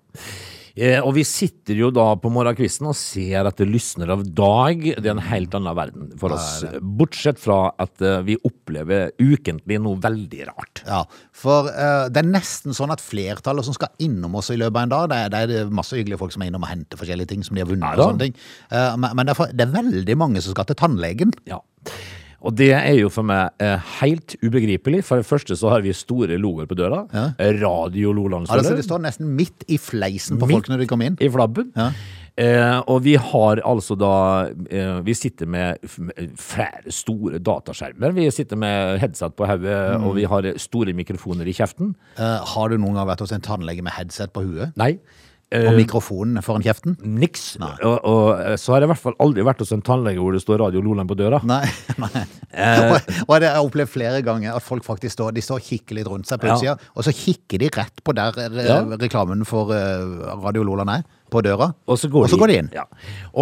[0.73, 4.81] Eh, og vi sitter jo da på morgenkvisten og ser at det lysner av dag.
[4.81, 6.63] Det er en helt annen verden for oss.
[6.81, 10.81] Bortsett fra at eh, vi opplever ukentlig noe veldig rart.
[10.87, 11.03] Ja,
[11.37, 14.87] for eh, det er nesten sånn at flertallet som skal innom oss i løpet av
[14.87, 17.33] en dag, det er, det er masse hyggelige folk som er innom og henter forskjellige
[17.35, 18.41] ting som de har vunnet og sånne ting.
[18.73, 21.37] Eh, men men det, er for, det er veldig mange som skal til tannlegen.
[21.49, 21.61] Ja.
[22.43, 25.03] Og det er jo for meg eh, helt ubegripelig.
[25.07, 27.05] For det første så har vi store logoer på døra.
[27.61, 28.83] Radio Loland Altså, det.
[28.87, 31.17] står nesten midt i fleisen på Midt folk når de kommer inn.
[31.23, 31.71] I flabben.
[31.77, 31.91] Ja.
[32.33, 34.13] Eh, og vi har altså da
[34.73, 35.83] eh, Vi sitter med
[36.41, 38.15] flere store dataskjermer.
[38.17, 41.93] Vi sitter med headset på hodet, og vi har store mikrofoner i kjeften.
[42.17, 44.73] Eh, har du noen gang vært hos en tannlege med headset på huet?
[44.81, 44.95] Nei.
[45.53, 46.95] Og Eh, mikrofonen foran kjeften?
[47.05, 47.57] Niks.
[47.61, 50.33] Og, og eh, så har jeg i hvert fall aldri vært hos en tannlege hvor
[50.33, 51.39] det står Radio Loland på døra.
[51.45, 51.61] Nei.
[52.03, 52.23] nei.
[52.53, 52.95] Eh.
[53.27, 55.99] og, det har jeg opplevd flere ganger at folk faktisk står, de står og kikker
[55.99, 56.75] litt rundt seg på Ja.
[56.95, 58.79] og så kikker de rett på der re Ja.
[58.97, 61.71] reklamen for eh, Radio Loland er, på døra.
[61.89, 62.69] Og så går, og så de inn.
[62.75, 62.85] Ja.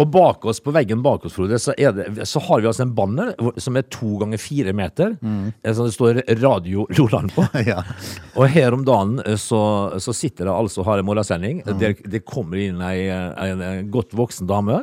[0.00, 2.94] Og bak oss, på veggen bak oss, Frode, så, det, så har vi altså en
[2.96, 5.14] banner som er to ganger fire meter.
[5.20, 5.52] mm.
[5.76, 7.46] Som det står Radio Loland på.
[7.68, 7.82] Ja.
[8.34, 9.60] Og her om dagen eh, så,
[10.02, 11.60] så sitter det altså og har en morgensending.
[11.66, 11.74] Mm.
[11.80, 14.80] Der det kommer inn ei, ei, ei godt voksen dame.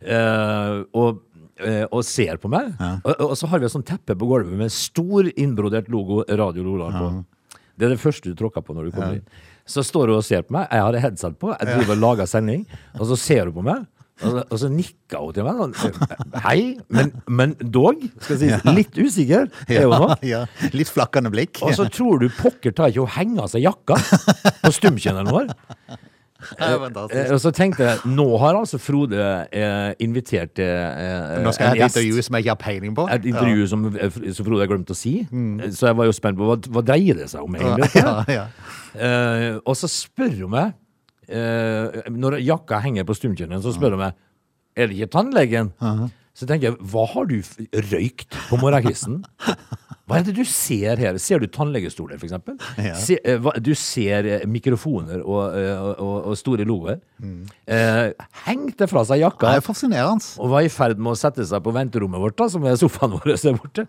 [0.00, 1.24] eh, og
[1.58, 2.70] eh, og ser på meg.
[3.02, 6.64] Og, og så har vi et sånt teppe på gulvet med stor innbrodert logo Radio
[6.66, 7.10] Lola på.
[7.78, 9.26] Det er det første du tråkker på når du kommer inn.
[9.68, 10.66] Så står hun og ser på meg.
[10.72, 11.52] Jeg har headset på.
[11.54, 12.66] Jeg driver og lager sending.
[12.98, 13.86] Og så ser hun på meg.
[14.18, 15.60] Og så, og så nikker hun til meg.
[15.78, 20.08] Sånn, Hei, men, men dog, skal jeg si, litt usikker er hun nå.
[20.26, 20.40] ja.
[20.74, 21.60] Litt flakkende blikk.
[21.62, 24.00] Og så tror du pokker tar ikke hun henger av seg jakka
[24.64, 25.52] på stumkjenneren vår.
[26.60, 26.76] Ja.
[27.12, 29.20] Eh, Og så tenkte jeg, nå har altså Frode
[29.52, 33.06] eh, invitert eh, Nå skal jeg ha et intervju som jeg ikke har peiling på.
[33.14, 35.14] Et intervju som, som Frode har glemt å si.
[35.74, 37.90] Så jeg var jo spent på hva, hva dreier det seg om egentlig.
[38.02, 38.44] Ja, ja.
[38.98, 40.72] Eh, og så spør hun meg
[41.28, 44.16] eh, Når jakka henger på stumkjønnen, så spør hun meg
[44.78, 45.72] Er det ikke tannlegen.
[46.38, 47.34] Så tenker jeg, hva har du
[47.90, 49.16] røykt på morgenkvisten?
[50.08, 51.18] Hva er det du ser her?
[51.20, 52.54] Ser du tannlegestoler, for eksempel?
[52.96, 57.00] Se, eh, du ser eh, mikrofoner og, eh, og, og, og store logoer.
[57.66, 58.14] Eh,
[58.46, 60.30] hengte fra seg jakka Det er fascinerende.
[60.38, 63.18] og var i ferd med å sette seg på venterommet vårt, da, som er sofaen
[63.18, 63.88] vår der borte.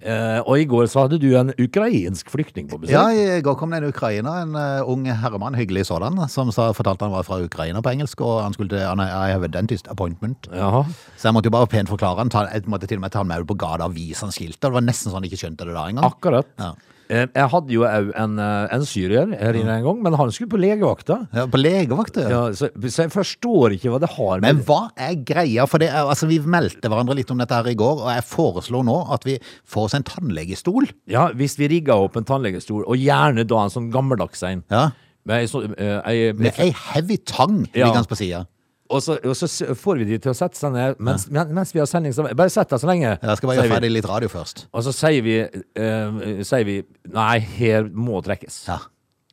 [0.00, 2.94] Eh, og i går så hadde du en ukrainsk flyktning på besøk.
[2.94, 6.70] Ja, i går kom det en ukrainer, en uh, ung herremann, hyggelig sådan, som sa,
[6.76, 9.52] fortalte han var fra Ukraina på engelsk, og han skulle til han, I have a
[9.52, 10.48] dentist appointment.
[10.56, 10.86] Jaha.
[11.16, 12.32] Så jeg måtte jo bare pent forklare han.
[12.32, 14.32] Ta, jeg måtte til og med ta han med ut på gata og vise han
[14.32, 14.62] skiltet.
[14.64, 16.08] Det var nesten sånn han ikke skjønte det da engang.
[16.08, 16.48] Akkurat.
[16.60, 16.72] Ja.
[17.10, 20.30] Eh, Jeg hadde jo òg en, eh, en syrier her inne en gang, men han
[20.30, 21.16] skulle på legevakta.
[21.34, 22.28] Ja, på legevakta, ja.
[22.30, 25.66] Ja, så, så jeg forstår ikke hva det har med Men hva er greia?
[25.66, 28.86] For det altså, vi meldte hverandre litt om dette her i går, og jeg foreslår
[28.86, 30.86] nå at vi får oss en tannlegestol.
[31.10, 34.62] Ja, hvis vi rigger opp en tannlegestol, og gjerne da en sånn gammeldags en.
[34.70, 34.90] Ja.
[35.26, 37.90] Med ei så- eh, ei- ei heavy tang Ja.
[37.92, 38.46] på sida.
[38.90, 41.44] Og så, og så får vi de til å sette seg ned mens, ja.
[41.46, 42.14] mens vi har sending.
[42.16, 43.12] Så bare sett deg så lenge.
[43.14, 44.64] Jeg skal bare gjøre ferdig litt radio først.
[44.74, 46.80] Og så sier vi, uh, sier vi
[47.14, 48.64] Nei, her må trekkes.
[48.66, 48.80] Ja.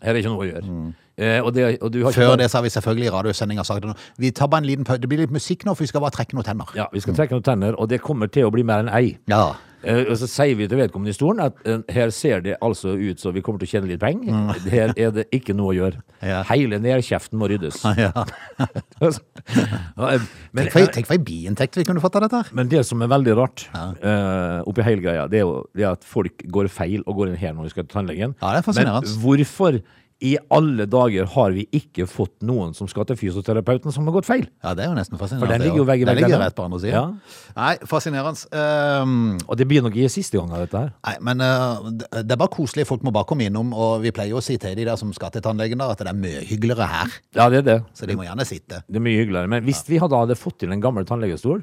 [0.03, 0.79] Her er ikke noe å gjøre.
[1.17, 3.87] Eh, og det, og du har Før det så har vi selvfølgelig i radiosendinga sagt.
[4.21, 5.01] Vi tar bare en liten pause.
[5.01, 6.73] Det blir litt musikk nå, for vi skal bare trekke noen tenner.
[6.77, 9.15] Ja, vi skal trekke noen tenner, og det kommer til å bli mer enn ei.
[9.31, 9.55] Ja.
[9.85, 12.95] Eh, og så sier vi til vedkommende i stolen at eh, her ser det altså
[12.97, 14.33] ut som vi kommer til å tjene litt penger.
[14.71, 16.01] Her er det ikke noe å gjøre.
[16.01, 16.29] Mm.
[16.31, 16.39] Ja.
[16.49, 17.83] Hele nedkjeften må ryddes.
[17.97, 18.11] ja.
[18.97, 20.23] Ja, eh,
[20.55, 23.35] men, Tenk for, ei biinntekt vi kunne fått av dette men det som er veldig
[23.37, 27.31] rart uh, oppi hele greia, det er jo det at folk går feil og går
[27.31, 28.35] inn her når de skal til tannlegen.
[28.41, 29.07] Ja, det er fascinerende.
[29.07, 29.79] Men hvorfor
[30.23, 34.25] i alle dager har vi ikke fått noen som skal til fysioterapeuten som har gått
[34.25, 34.47] feil?
[34.65, 35.45] Ja, det er jo nesten fascinerende.
[35.45, 36.95] For den ligger jo vegg i Den ligger rett på andre siden.
[36.95, 37.53] Ja.
[37.57, 38.49] Nei, fascinerende.
[39.03, 40.91] Um, Og det blir nok ikke siste gang av dette her.
[41.05, 42.87] nei, men uh, det er bare koselig.
[42.89, 45.13] Folk må bare komme innom, og vi pleier jo å si til de der som
[45.13, 47.17] skal til tannlegen, at det er mye hyggeligere her.
[47.37, 47.79] Ja, det er det.
[47.93, 48.81] Så de må gjerne sitte.
[48.89, 49.53] Det er mye hyggeligere.
[49.53, 51.61] Men hvis vi hadde, fått til en gammel tannlegestol,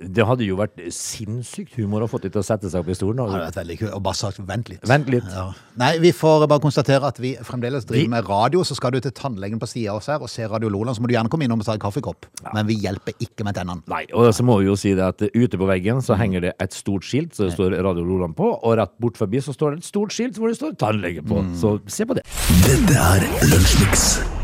[0.00, 3.16] det hadde jo vært sinnssykt humor å få til å sette seg opp i stolen.
[3.16, 3.92] Det hadde Og, vært veldig kult.
[3.96, 4.82] Og bare sagt vent litt.
[4.86, 5.24] vent litt.
[5.32, 5.46] Ja.
[5.76, 8.62] Nei, vi får bare konstatere at vi fremdeles driver Vi- med radio.
[8.62, 11.00] Så skal du til tannlegen på sida av oss her og se Radio Loland, så
[11.00, 12.26] må du gjerne komme innom og ta en kaffekopp.
[12.54, 13.82] Men vi hjelper ikke med tennene.
[13.88, 16.54] Nei, og så må vi jo si det at ute på veggen så henger det
[16.60, 19.76] et stort skilt så det står Radio Loland på, og rett bort forbi så står
[19.76, 21.40] det et stort skilt hvor det står tannlege på.
[21.56, 22.22] Så se på det.
[22.66, 24.35] Dette er Lunsjmix.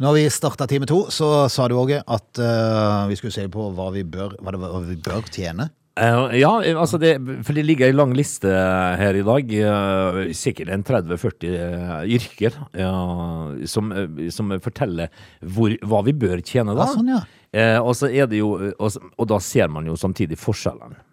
[0.00, 3.66] Når vi starta time to, så sa du Åge at eh, vi skulle se på
[3.76, 5.66] hva vi bør, hva det, hva vi bør tjene.
[6.00, 7.10] Eh, ja, altså det,
[7.44, 9.50] for det ligger en lang liste her i dag.
[9.52, 15.12] eh, sikkert en 30-40 eh, yrker eh, som, eh, som forteller
[15.44, 16.86] hvor, hva vi bør tjene da.
[16.88, 17.20] Ja, sånn, ja.
[17.52, 20.38] Eh, og, så er det jo, og, s- og da ser man jo samtidig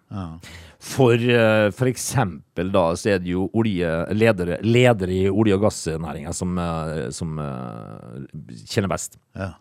[0.08, 0.56] forskjellene.
[0.78, 1.90] For, uh, f.eks.
[1.90, 7.08] eksempel da så er det jo olje, ledere, ledere i olje- og gassnæringa som, uh,
[7.14, 8.18] som uh,
[8.64, 9.18] kjenner best.
[9.36, 9.52] Ja.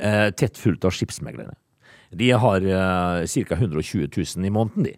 [0.00, 1.56] Eh, tett fulgt av skipsmeglerne.
[2.16, 3.56] De har uh, ca.
[3.56, 4.94] 120 000 i måneden, de.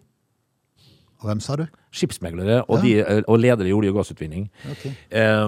[1.23, 1.65] Hvem sa du?
[1.93, 4.49] Skipsmeglere og, de, eh, og ledere i olje- og gassutvinning.
[4.71, 4.91] Okay.
[5.09, 5.45] Eh,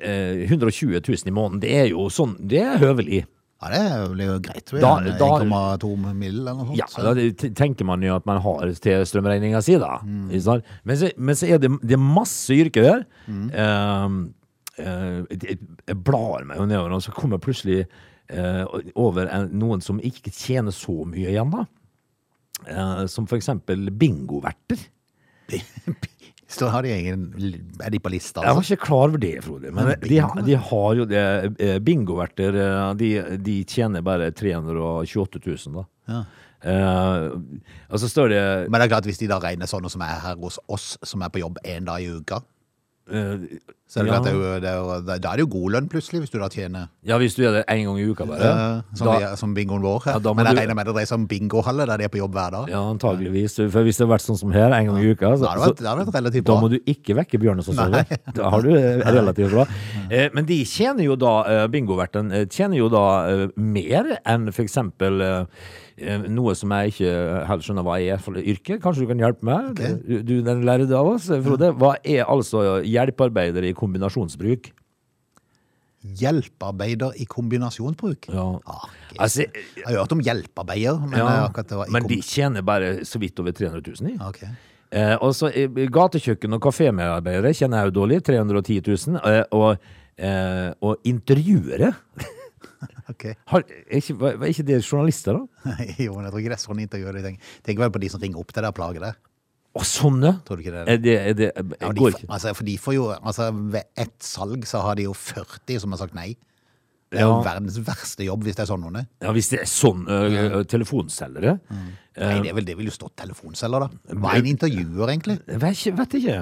[0.00, 3.24] eh, 120 000 i måneden, det er jo sånn, det er høvelig.
[3.62, 4.70] Ja, det blir jo greit.
[4.70, 6.40] Da- da- 1,2 mill.
[6.40, 6.76] eller noe sånt.
[6.76, 9.98] Ja, så- da tenker man jo at man har til strømregninga si, da.
[10.04, 10.28] Mm.
[10.84, 13.06] Men, så, men så er det, det er masse yrker der.
[13.26, 13.48] Mm.
[13.54, 17.86] Uh, uh, jeg, jeg blar meg jo nedover, og så kommer jeg plutselig
[18.30, 21.64] uh, over en, noen som ikke tjener så mye igjen, da.
[22.66, 24.80] Eh, som for eksempel bingoverter.
[26.48, 27.22] Så har de egen
[27.82, 28.74] Er de på lista, Jeg var altså?
[28.76, 29.72] ikke klar over det, Frode.
[29.74, 31.22] Men Men de, bingo, de har jo det.
[31.58, 35.86] eh, Bingoverter, eh, de, de tjener bare 328 000, da.
[36.08, 36.24] Ja.
[36.66, 37.36] Uh,
[37.92, 40.16] og så står det Men det er klart, hvis de da regner sånne som er
[40.24, 42.40] her hos oss, som er på jobb én dag i uka,
[43.10, 43.46] eh,
[43.86, 44.16] så er det ja.
[44.18, 46.32] at det er jo, det er jo, da er det jo god lønn plutselig, hvis
[46.32, 48.48] du da tjener Ja, hvis du gjør det én gang i uka, bare.
[48.50, 50.08] Uh, som, da, vi, som bingoen vår.
[50.10, 52.10] Ja, da Men jeg du- regner med det dreier seg om bingohalle der de er
[52.10, 52.72] på jobb hver dag.
[52.74, 53.54] ja, antageligvis.
[53.70, 55.62] For hvis det har vært sånn som her, en gang i uka, så, Da det
[55.62, 56.60] vært, det vært relativt Da bra.
[56.66, 58.18] må du ikke vekke bjørnen som sover.
[58.34, 59.68] Da har du eh, relativt bra.
[60.10, 63.06] Eh, men de tjener jo da, eh, bingoverten tjener jo da
[63.54, 65.22] mer enn for eksempel
[65.96, 67.12] noe som jeg ikke
[67.48, 68.76] helt skjønner hva er for yrke.
[68.82, 69.78] Kanskje du kan hjelpe meg?
[70.04, 71.72] Du, du den lærde av oss, eh, Frode.
[71.80, 74.70] Hva er altså hjelpearbeider i kombinasjonsbruk?
[76.20, 78.28] Hjelpearbeider i kombinasjonsbruk.
[78.28, 78.46] Ja.
[78.68, 78.86] Ah.
[79.16, 83.40] Altså, jeg har hørt om hjelpearbeider, men ja, eh, men de tjener bare så vidt
[83.40, 84.16] over 300 000 i.
[84.28, 84.52] Okay.
[84.92, 88.20] Eh, og så eh, gatekjøkken- og kafémedarbeidere kjenner jeg jo dårlig.
[88.28, 89.20] 310 000.
[89.32, 91.94] Eh, og, eh, og intervjuere
[93.12, 93.24] ok.
[93.52, 95.76] har, er, ikke, var, var ikke det journalister, da?
[96.06, 97.48] jo, men jeg tror ikke det er sånn intervjuer Tenk.
[97.66, 99.22] Tenk vel på de som ringer opp til deg og plager deg.
[99.76, 100.32] Å, sånne?
[100.46, 100.82] Tror du ikke det?
[100.88, 103.90] Er det, er det Ja, jeg går de, altså, for de får jo, altså Ved
[104.00, 106.30] ett salg så har de jo 40 som har sagt nei.
[107.12, 107.42] Det er jo Ja.
[107.44, 109.04] verdens verste jobb hvis det er sånn noen.
[109.22, 113.10] Ja, hvis det er sånn uh, telefonselgere Nei, det, er vel, det vil jo stå
[113.20, 114.16] telefonselger, da.
[114.16, 115.36] Hva er en intervjuer, egentlig?
[115.44, 115.92] Jeg vet ikke.
[116.00, 116.38] Vet ikke.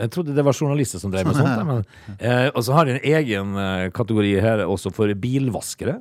[0.00, 1.66] Jeg trodde det var journalister som drev med sånt.
[1.68, 1.82] Men,
[2.18, 5.98] eh, og så har de en egen eh, kategori her også for bilvaskere.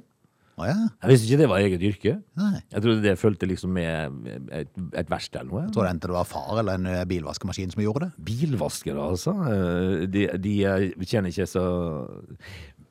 [0.62, 0.76] Å ja.
[1.02, 2.12] Jeg visste ikke det var eget yrke.
[2.38, 2.60] Nei.
[2.76, 5.62] Jeg trodde det fulgte liksom med et, et verksted eller noe.
[5.66, 8.12] Jeg tror enten det var far eller en eh, bilvaskemaskin som gjorde det.
[8.28, 9.34] Bilvaskere, altså.
[9.48, 10.88] Eh, De, de eh,
[11.32, 11.66] ikke så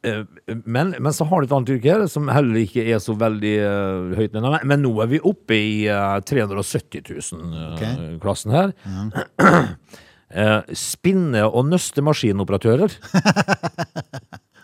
[0.00, 0.22] Eh,
[0.64, 3.50] men, men så har de et annet yrke her som heller ikke er så veldig
[3.60, 4.48] uh, høyt nede.
[4.54, 8.72] Men- Men nå er vi oppe i eh, 370 000-klassen her.
[10.30, 12.92] Eh, spinne- og nøstemaskinoperatører.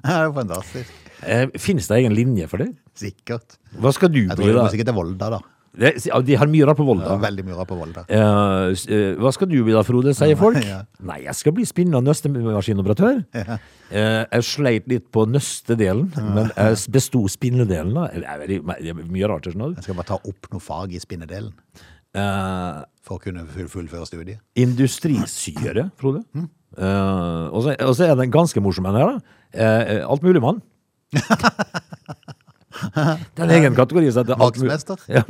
[0.07, 0.91] Det er jo fantastisk.
[1.27, 2.69] Eh, Finnes det egen linje for det?
[2.95, 3.57] Sikkert.
[3.83, 4.65] Hva skal du Jeg tror bli, det da?
[4.69, 5.41] er sikkert til Volda, da.
[5.77, 7.09] Det, ja, de har mye rart på Det Volda.
[7.17, 8.05] er veldig mye rart på Volda.
[8.09, 10.57] Eh, s- eh, hva skal du bli da, Frode, sier folk.
[10.65, 10.79] Ja.
[11.05, 13.19] Nei, jeg skal bli spinne- og nøstemaskinoperatør.
[13.35, 13.59] Eh,
[14.31, 17.93] jeg sleit litt på nøstedelen, men jeg besto spinnedelen.
[17.99, 18.07] da.
[18.15, 19.51] Det er- det er mye rart.
[19.51, 19.75] Sånn.
[19.75, 21.53] Jeg skal bare ta opp noe fag i spinnedelen
[22.17, 24.41] Uh, for å kunne fullføre studiet.
[24.57, 26.25] industrisyre, Frode.
[26.77, 29.13] Eh, og så og så er det en ganske morsom en her.
[29.55, 30.63] Uh, Altmuligmann.
[32.77, 35.01] Det er en egen kategori som heter Vaktmester.
[35.17, 35.23] Ja,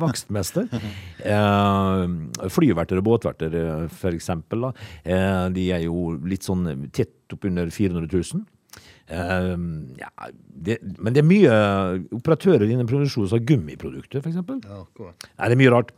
[0.00, 0.68] Vakstmester.
[1.20, 4.70] Eh, flyverter og båtverter, eh, for eksempel.
[5.04, 8.46] Eh, de er jo litt sånn tett oppunder 400 000.
[9.12, 9.52] Eh,
[10.00, 10.10] ja,
[10.62, 11.54] det, men det er mye
[12.16, 14.60] operatører innen produksjon har gummiprodukter, eksempel.
[14.62, 15.92] Nei, det er mye rart.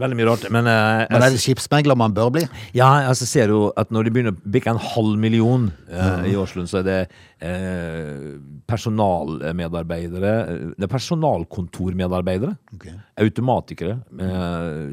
[0.00, 0.46] Veldig mye rart.
[0.54, 2.44] Men, uh, Men er det skipsmegler man bør bli?
[2.76, 6.34] ja, altså ser jo at når de begynner å bikke en halv million eh, i
[6.38, 6.98] årslønn, så er det
[7.44, 8.34] eh,
[8.70, 10.34] personalmedarbeidere,
[10.78, 12.94] det er personalkontormedarbeidere, Okay.
[13.20, 13.98] automatikere,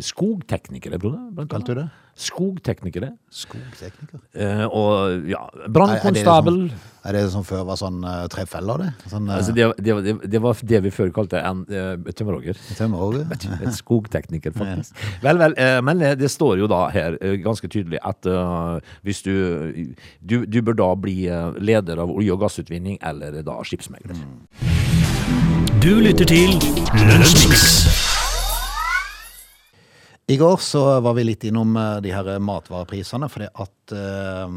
[0.05, 1.49] skogteknikere, annet.
[1.49, 1.87] Kalte du det?
[2.15, 3.13] Skogteknikere.
[3.33, 4.19] Skogtekniker?
[4.35, 6.57] Eh, og ja, Er, er, det brannkonstabel.
[6.67, 8.89] liksom, er det som før var sånn uh, trefeller, det?
[9.09, 12.59] Sånn uh, Altså det, det, det, det var det vi før kalte en uh, tømmerhogger.
[12.77, 13.25] tømmerhogger?
[13.63, 15.01] En skogtekniker, faktisk.
[15.23, 18.93] Vel, vel, eh, men eh, det står jo da her eh, ganske tydelig at eh,
[19.07, 19.33] hvis du,
[20.21, 24.19] du Du bør da bli eh, leder av olje- og gassutvinning eller da skipsmegler.
[25.81, 26.59] Du lytter til
[27.07, 28.10] Lunsjmix.
[30.31, 34.51] I går så var vi litt innom eh, de her matvareprisene, For eh,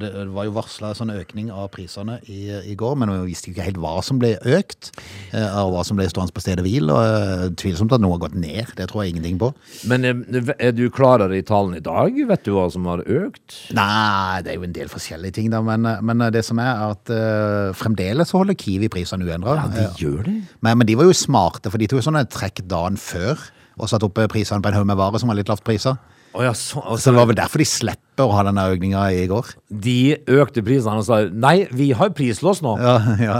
[0.00, 3.66] det var jo varsla sånn økning av prisene i, i går, men vi visste ikke
[3.66, 4.92] helt hva som ble økt,
[5.36, 6.88] eh, og hva som ble stående på stedet hvil.
[6.94, 9.50] og Tvilsomt at noe har gått ned, det tror jeg ingenting på.
[9.90, 12.22] Men er, er du klarere i tallene i dag?
[12.32, 13.58] Vet du hva som har økt?
[13.76, 17.12] Nei, det er jo en del forskjellige ting, da, men, men det som er at
[17.12, 19.68] uh, fremdeles så holder Kiwi prisene uendra.
[19.76, 20.38] De gjør det.
[20.64, 24.04] Men, men de var jo smarte, for de tok sånne trekk dagen før og satt
[24.06, 25.96] opp prisene på en haug med varer som var litt lavt priser.
[26.36, 29.06] Oh ja, så, Så altså, det var vel derfor de slipper å ha denne økninga
[29.16, 29.54] i går.
[29.68, 32.76] de økte prisene og sa nei, vi har prislås nå.
[32.82, 33.38] Ja, ja.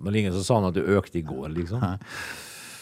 [0.00, 1.84] Men ingen som sa noe at det økte i går, liksom.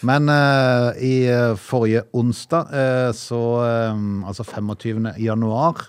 [0.02, 3.42] Men uh, i eh, forrige onsdag, uh, så
[3.94, 5.12] um, altså 25.
[5.22, 5.84] januar,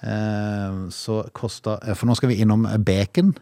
[0.00, 3.34] uh, så kosta For nå skal vi innom bacon.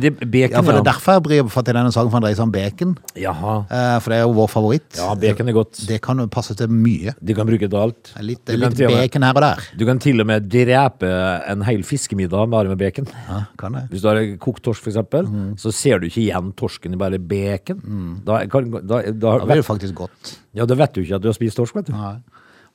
[0.00, 2.24] Det, bacon, Ja, for Det er derfor jeg bryr fatt i denne saken, for den
[2.26, 2.94] dreier seg om bacon.
[3.16, 3.54] Jaha.
[3.70, 4.96] Eh, For det er jo vår favoritt.
[4.96, 5.86] Ja, bacon er godt.
[5.86, 7.14] Det kan jo passe til mye.
[7.22, 8.12] Du kan bruke det til alt.
[8.20, 9.62] Litt, litt bacon her og der.
[9.76, 11.12] Du kan til og med drepe
[11.52, 13.06] en hel fiskemiddag bare med bacon.
[13.28, 13.84] Ja, kan det.
[13.90, 15.56] Hvis du har kokt torsk, for eksempel, Mm.
[15.58, 18.20] så ser du ikke igjen torsken i bare bacon.
[18.24, 20.38] Da, kan, da, da, Da blir det faktisk godt.
[20.54, 21.92] ja, da vet du ikke at du har spist torsk, vet du.
[21.92, 22.16] Nei.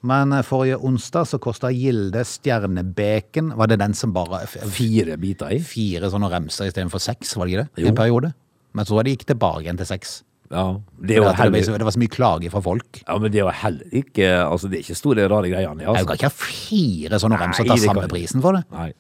[0.04, 5.56] Men eh, forrige onsdag så kosta Gilde stjernebacon Var det den som bare Fire biter
[5.56, 5.60] i.
[5.64, 7.84] Fire sånne remser istedenfor seks, var det ikke det?
[7.84, 7.88] Jo.
[7.92, 8.34] en periode.
[8.78, 10.20] Men så var det gikk tilbake igjen til seks.
[10.52, 13.02] Ja, det var Det, det, var så mye klage fra folk.
[13.02, 15.82] ja, men det jo heller ikke Altså, det er ikke store, rare greiene.
[15.82, 16.06] Jeg Altså.
[16.06, 18.64] kan ikke ha fire sånne remser og ta samme prisen for det.
[18.72, 18.94] Nei.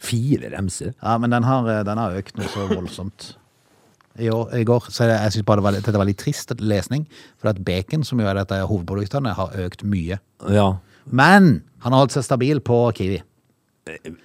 [0.00, 0.94] Fire remser.
[1.02, 3.36] Ja, men den har, eh, den har økt noe så voldsomt.
[4.18, 7.06] I, år, I går så jeg synes bare det var, dette var litt trist lesning,
[7.38, 10.20] for at bacon, som jo er dette hovedproduktene, har økt mye.
[10.50, 10.68] Ja.
[11.08, 13.22] Men han har holdt seg stabil på Kiwi.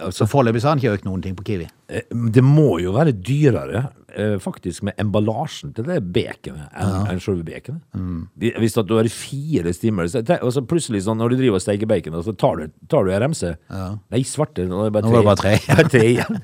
[0.01, 1.67] Altså, Så foreløpig har han ikke økt noen ting på Kiwi.
[1.87, 7.21] eh, det må jo være dyrere, eh, faktisk, med emballasjen til det baconet enn enn
[7.23, 7.81] selve baconet.
[7.95, 8.27] Mm.
[8.59, 11.87] Hvis du har fire stimer så, og så plutselig sånn, når du driver og steker
[11.87, 15.11] bacon, så tar du, tar du en remse Nei, svarte, nå er det bare Nå
[15.11, 15.55] var det bare tre.
[15.69, 16.41] Bare tre igjen.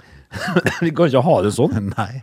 [0.84, 1.90] Vi kan ikke ha det sånn.
[1.90, 2.22] Nei.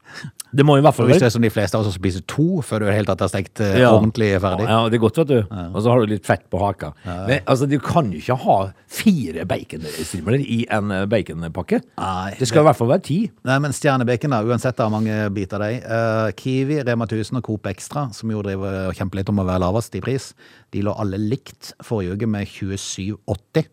[0.56, 2.62] Det må i hvert fall Hvis det er som de fleste av oss spiser to
[2.66, 3.92] før du er helt har stekt eh, Ja.
[3.96, 4.68] ordentlig ferdig.
[4.70, 5.40] Ja, det er godt, vet du.
[5.68, 6.94] Og så har du litt fett på haka.
[7.06, 8.58] Men altså, du kan jo ikke ha
[8.88, 11.82] fire baconstrimler i en eh, baconpakke.
[12.00, 13.20] Nei, det skal i hvert fall være ti.
[13.48, 17.48] Nei, men stjernebacon da, uansett hvor mange biter det er uh, Kiwi, Rema 1000 og
[17.48, 20.32] Coop Extra, som jo driver og kjemper litt om å være lavest i pris,
[20.76, 23.68] de lå alle likt forrige uke med 27,80.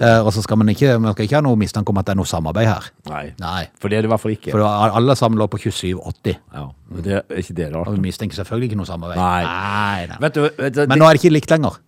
[0.00, 2.12] Eh, og så skal man ikke, man skal ikke ha noe mistanke om at det
[2.14, 2.88] er noe samarbeid her.
[3.10, 3.24] Nei.
[3.40, 3.66] Nei.
[3.80, 4.50] For det er det i hvert fall ikke.
[4.52, 6.36] For var, alle sammen lå på 27,80.
[6.54, 7.92] Ja, men det er ikke det Og rart.
[7.96, 9.20] vi mistenker selvfølgelig ikke noe samarbeid.
[9.20, 9.42] Nei.
[9.44, 10.18] nei, nei.
[10.26, 11.78] Vet du, vet du Men nå er det ikke likt lenger.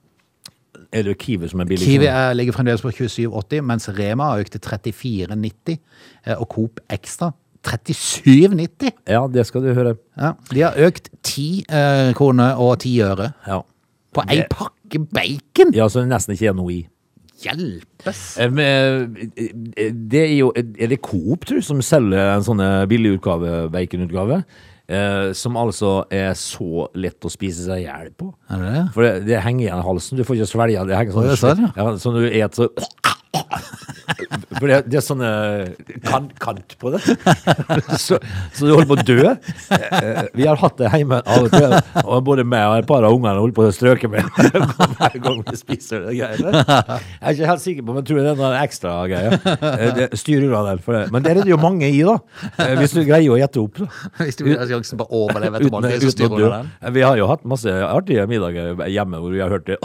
[0.92, 1.86] er det Kiwi som er billig?
[1.86, 5.78] Kiwi er, ligger fremdeles på 27,80, mens Rema har økt til 34,90.
[6.26, 8.90] eh, Og Coop Extra 37,90.
[9.08, 9.94] Ja, det skal du høre.
[10.16, 13.60] Ja, de har økt 10 eh, kroner og 10 øre Ja.
[14.14, 15.74] på ei pakke bacon.
[15.74, 16.80] ja, så det nesten ikke er noe i.
[17.40, 18.24] Hjelpes!
[18.40, 22.60] Eh, men, eh, Det er jo Er det Coop, tror du, som selger en sånn
[22.64, 24.42] eh, billig utgave, baconutgave?
[24.90, 28.32] Eh, som altså er så lett å spise seg i hjel på.
[28.50, 28.80] Det?
[28.96, 30.18] For det, det henger igjen i halsen.
[30.18, 30.96] Du får ikke svelge det.
[30.98, 31.70] henger sånn, det sånn, ja.
[31.78, 32.66] ja, sånn du et så
[34.60, 35.70] For det, det er sånn eh,
[36.04, 37.00] kant, kant på det.
[38.00, 38.16] Så,
[38.56, 39.32] så du holder på å dø.
[39.76, 43.06] Eh, Vi har hatt det hjemme av og til, og både meg og et par
[43.06, 44.26] av ungene holder på å strøke med
[44.98, 46.64] hver gang vi spiser det greiene.
[46.64, 49.40] Jeg er ikke helt sikker på, men tror det er en ekstra greie.
[49.70, 50.82] Eh, Styr unna den.
[50.84, 51.04] For det.
[51.14, 52.18] Men det er det jo mange i, da.
[52.66, 53.80] Eh, Hvis du greier å gjette opp.
[53.84, 53.90] Da.
[54.24, 56.70] Hvis du vil ha sjansen på å overleve etter så styrer du den.
[56.98, 59.78] Vi har jo hatt masse artige middager hjemme hvor vi har hørt det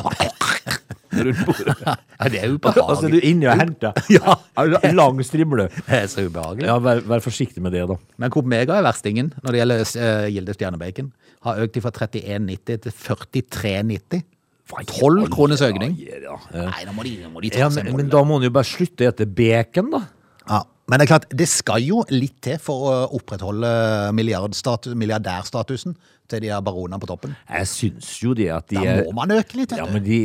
[1.24, 1.76] rundt bordet.
[2.16, 4.38] Ja, det er Altså, du er inni og henter Ja.
[4.90, 5.68] en lang strimle.
[5.76, 6.68] Det er så ubehagelig.
[6.70, 7.98] Ja, vær, vær forsiktig med det, da.
[8.22, 11.12] Men Coop Mega er verstingen når det gjelder uh, Gilde stjernebacon.
[11.46, 14.24] Har økt fra 31,90 til 43,90.
[14.66, 15.94] 12 kroners økning.
[16.02, 18.48] Ja, Nei, da må de, må de ta ja seg men, men da må en
[18.48, 20.02] jo bare slutte å spise bacon, da.
[20.46, 23.70] Ja, men det er klart, det skal jo litt til for å opprettholde
[24.18, 25.96] milliardstatus, milliardærstatusen
[26.30, 27.36] til de her baronene på toppen.
[27.50, 30.20] Jeg syns jo det at de Da er må man øke litt, ja, men de,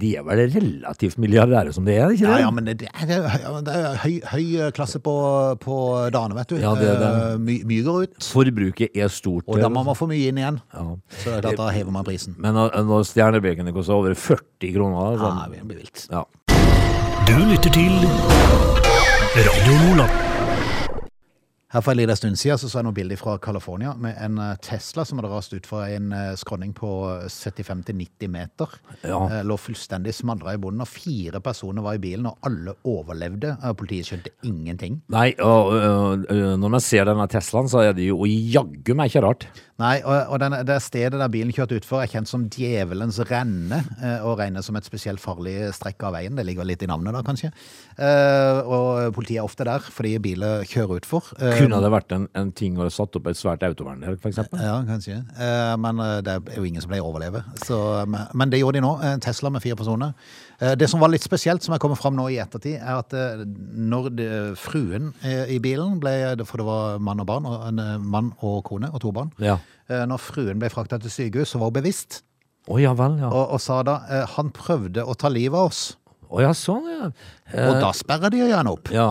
[0.00, 2.40] de er vel relativt milliardære som det er, ikke det?
[2.44, 5.14] ja, men det, er, det er- det er høy, høy klasse på,
[5.62, 5.76] på
[6.12, 6.56] dagene, vet du.
[6.60, 7.10] Ja, det er det.
[7.32, 9.44] Eh, My, mye går ut, Forbruket er stort.
[9.46, 10.60] og da må man få mye inn igjen.
[10.74, 10.84] Ja.
[11.22, 12.34] Så det er klart, da hever man prisen.
[12.38, 16.06] Men når når stjernebaconet koster over 40 kroner Ja, sånn, det blir vilt.
[16.10, 16.24] ja.
[17.26, 17.92] Du lytter til
[19.36, 20.25] Radio Nordland.
[21.76, 24.38] Her for en liten stund siden så, så jeg noen bilder fra California med en
[24.40, 26.88] eh, Tesla som hadde rast ut fra en eh, skråning på
[27.28, 28.72] 75-90 meter.
[29.02, 29.18] Ja.
[29.28, 33.58] Eh, Lå fullstendig smadra i bunnen, og fire personer var i bilen, og alle overlevde.
[33.60, 35.02] Eh, Politiet skjønte ingenting.
[35.12, 39.12] Nei, og og, og når man ser denne Teslaen, så er det jo jaggu meg
[39.12, 39.48] ikke rart.
[39.76, 43.82] Nei, og, og den, det stedet der bilen kjørte utfor er kjent som Djevelens renne,
[44.00, 46.32] eh, og regnes som et spesielt farlig strekk av veien.
[46.38, 47.50] Det ligger litt i navnet da, kanskje.
[48.00, 51.28] Eh, Og politiet er ofte der fordi biler kjører utfor.
[51.36, 54.64] Eh, Kunne det vært en, en ting å satt opp et svært autovern for eksempel?
[54.64, 55.20] Ja, kanskje.
[55.84, 57.44] Men det er jo ingen som pleier å overleve.
[57.66, 58.94] Så, men- men det gjorde de nå.
[59.24, 60.16] Tesla med fire personer.
[60.60, 63.12] Eh, Det som var litt spesielt, som er kommet fram nå i ettertid, er at
[63.16, 64.28] eh, når det,
[64.60, 66.14] fruen eh, i bilen ble
[66.46, 69.32] For det var mann og barn, og en mann og kone og to barn.
[69.42, 69.58] Ja.
[69.86, 72.22] Når fruen ble frakta til sykehus, så var hun bevisst.
[72.66, 73.28] Oh, ja vel, ja.
[73.30, 74.00] Og, og sa da
[74.34, 75.82] han prøvde å ta livet av oss.
[76.30, 77.08] Å ja, sånn, ja.
[77.52, 78.90] Eh, Og da sperrer de gjerne opp.
[78.94, 79.08] ja,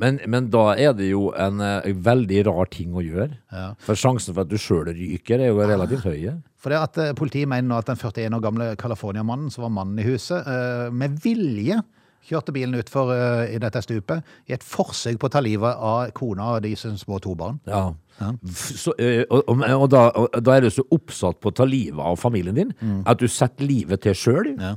[0.00, 3.30] men, men da er det jo en eh, veldig rar ting å gjøre.
[3.52, 3.66] Ja.
[3.84, 6.30] For sjansen for at du sjøl ryker, er jo relativt høy.
[6.56, 9.74] For det at eh, Politiet mener nå at den 41 år gamle California-mannen som var
[9.82, 11.82] mannen i huset, eh, med vilje
[12.24, 16.06] Kjørte bilen utfor eh, i dette stupet i et forsøk på å ta livet av
[16.16, 17.58] kona og de små to barn.
[17.68, 17.90] Ja.
[18.16, 18.30] Ja.
[18.48, 22.00] Så, eh, og, og, da, og da er du så oppsatt på å ta livet
[22.00, 22.72] av familien din
[23.04, 24.54] at du setter livet til sjøl.
[24.54, 24.62] Mm.
[24.64, 24.72] Ja.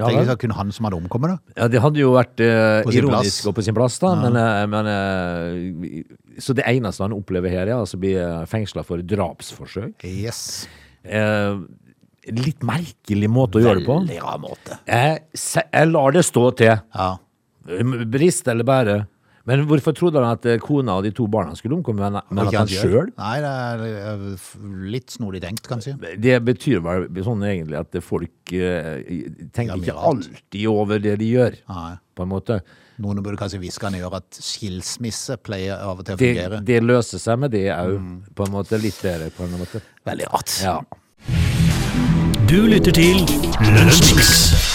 [0.00, 1.52] Ja, Tenk hvis det kun han som hadde omkommet, da.
[1.62, 4.14] Ja, det hadde jo vært eh, ironisk og på sin plass, da.
[4.22, 8.14] Men, eh, men eh, Så det eneste han opplever her, er altså å bli
[8.48, 10.00] fengsla for drapsforsøk.
[10.08, 10.66] Yes.
[11.04, 11.58] Eh,
[12.32, 13.98] litt merkelig måte å gjøre det på.
[14.06, 14.78] Veldig rar måte.
[14.88, 16.72] Jeg, se- jeg lar det stå til.
[16.96, 17.10] Ja.
[18.16, 18.96] Brist eller bære.
[19.44, 22.46] Men hvorfor trodde han at eh, kona og de to barna skulle omkomme, men, men
[22.46, 23.08] at han sjøl?
[23.18, 24.36] Nei, det er eh,
[24.92, 25.96] litt snodig tenkt, kanskje.
[26.22, 29.02] Det betyr vel sånn egentlig at folk eh,
[29.50, 31.90] tenker ikke alltid over det de gjør, Nei.
[32.14, 32.60] på en måte.
[33.02, 36.28] Noen burde kanskje hviske han i øret at skilsmisse pleier av og til å Det,
[36.36, 36.62] fungere.
[36.68, 38.18] det løser seg med det òg, Mm.
[38.38, 38.78] på en måte.
[38.78, 39.82] Litt bedre, på en måte.
[40.06, 40.54] Veldig rart.
[40.62, 40.78] Ja.
[42.46, 43.24] Du lytter til
[43.74, 44.71] Lunsjmix.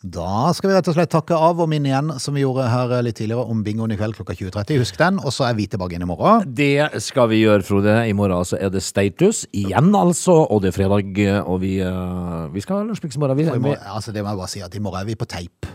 [0.00, 2.94] Da skal vi rett og slett takke av og minne igjen, som vi gjorde her
[3.04, 4.78] litt tidligere, om bingoen i kveld klokka 20.30.
[4.80, 6.46] Husk den, og så er vi tilbake igjen i morgen.
[6.56, 7.98] Det skal vi gjøre, Frode.
[8.08, 10.38] I morgen så er det status igjen, altså.
[10.48, 13.36] Og det er fredag, og vi, eh, vi skal ha lunsjpiks i morgen.
[13.42, 15.68] Vi, vi, altså det må jeg bare si at i morgen er vi på teip.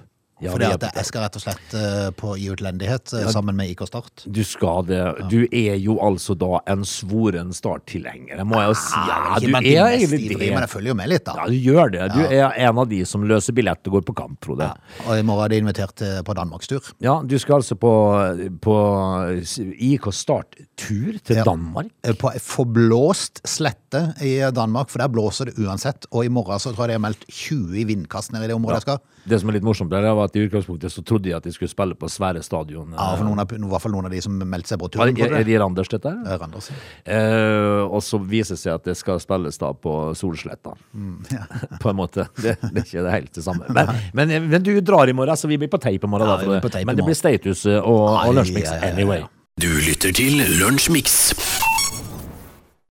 [0.43, 3.69] Ja, Fordi at jeg skal rett og slett eh, på i utlendighet ja, sammen med
[3.71, 4.25] IK Start.
[4.27, 4.99] du skal det.
[5.31, 8.99] Du er jo altså da en svoren Start-tilhenger, må jeg jo si.
[8.99, 10.49] Ja, Ah, du er egentlig det.
[10.51, 11.37] men jeg følger jo med litt, da.
[11.39, 12.09] Ja, du gjør det.
[12.13, 14.67] Du er en av de som løser billett og går på kamp, Frode.
[15.07, 16.91] Og i morgen er de invitert eh, på Danmarkstur.
[17.03, 17.93] Ja, du skal altså på,
[18.61, 18.75] på
[19.55, 21.43] IK Start-tur til Ja.
[21.47, 21.87] Danmark.
[22.03, 26.05] Eh, På ei forblåst slette i Danmark, for der blåser det uansett.
[26.11, 28.55] Og i morgen så tror jeg det er meldt 20 i vindkast nede i det
[28.55, 28.99] området jeg skal.
[29.25, 31.53] Det som er litt morsomt, der, var at i utgangspunktet så trodde de at de
[31.55, 32.93] skulle spille på Sverre stadion.
[32.95, 35.15] Ja, for noen av, I hvert fall noen av de som meldte seg på turen.
[35.15, 36.13] er, er de Randers, dette?
[36.25, 36.71] Eh, Randers.
[37.03, 40.75] Eh, og så viser det seg at det skal spilles da på Solsletta.
[41.83, 42.27] på en måte.
[42.39, 43.69] Det, det er ikke det helt det samme.
[43.75, 46.29] Men, men, men du drar i morgen, så vi blir på tape i morgen.
[46.29, 48.93] Ja, da, men det blir status eh, og, og lunsjmix ja, ja, ja, ja.
[48.93, 49.25] anyway.
[49.61, 51.33] Du lytter til Lunsjmix.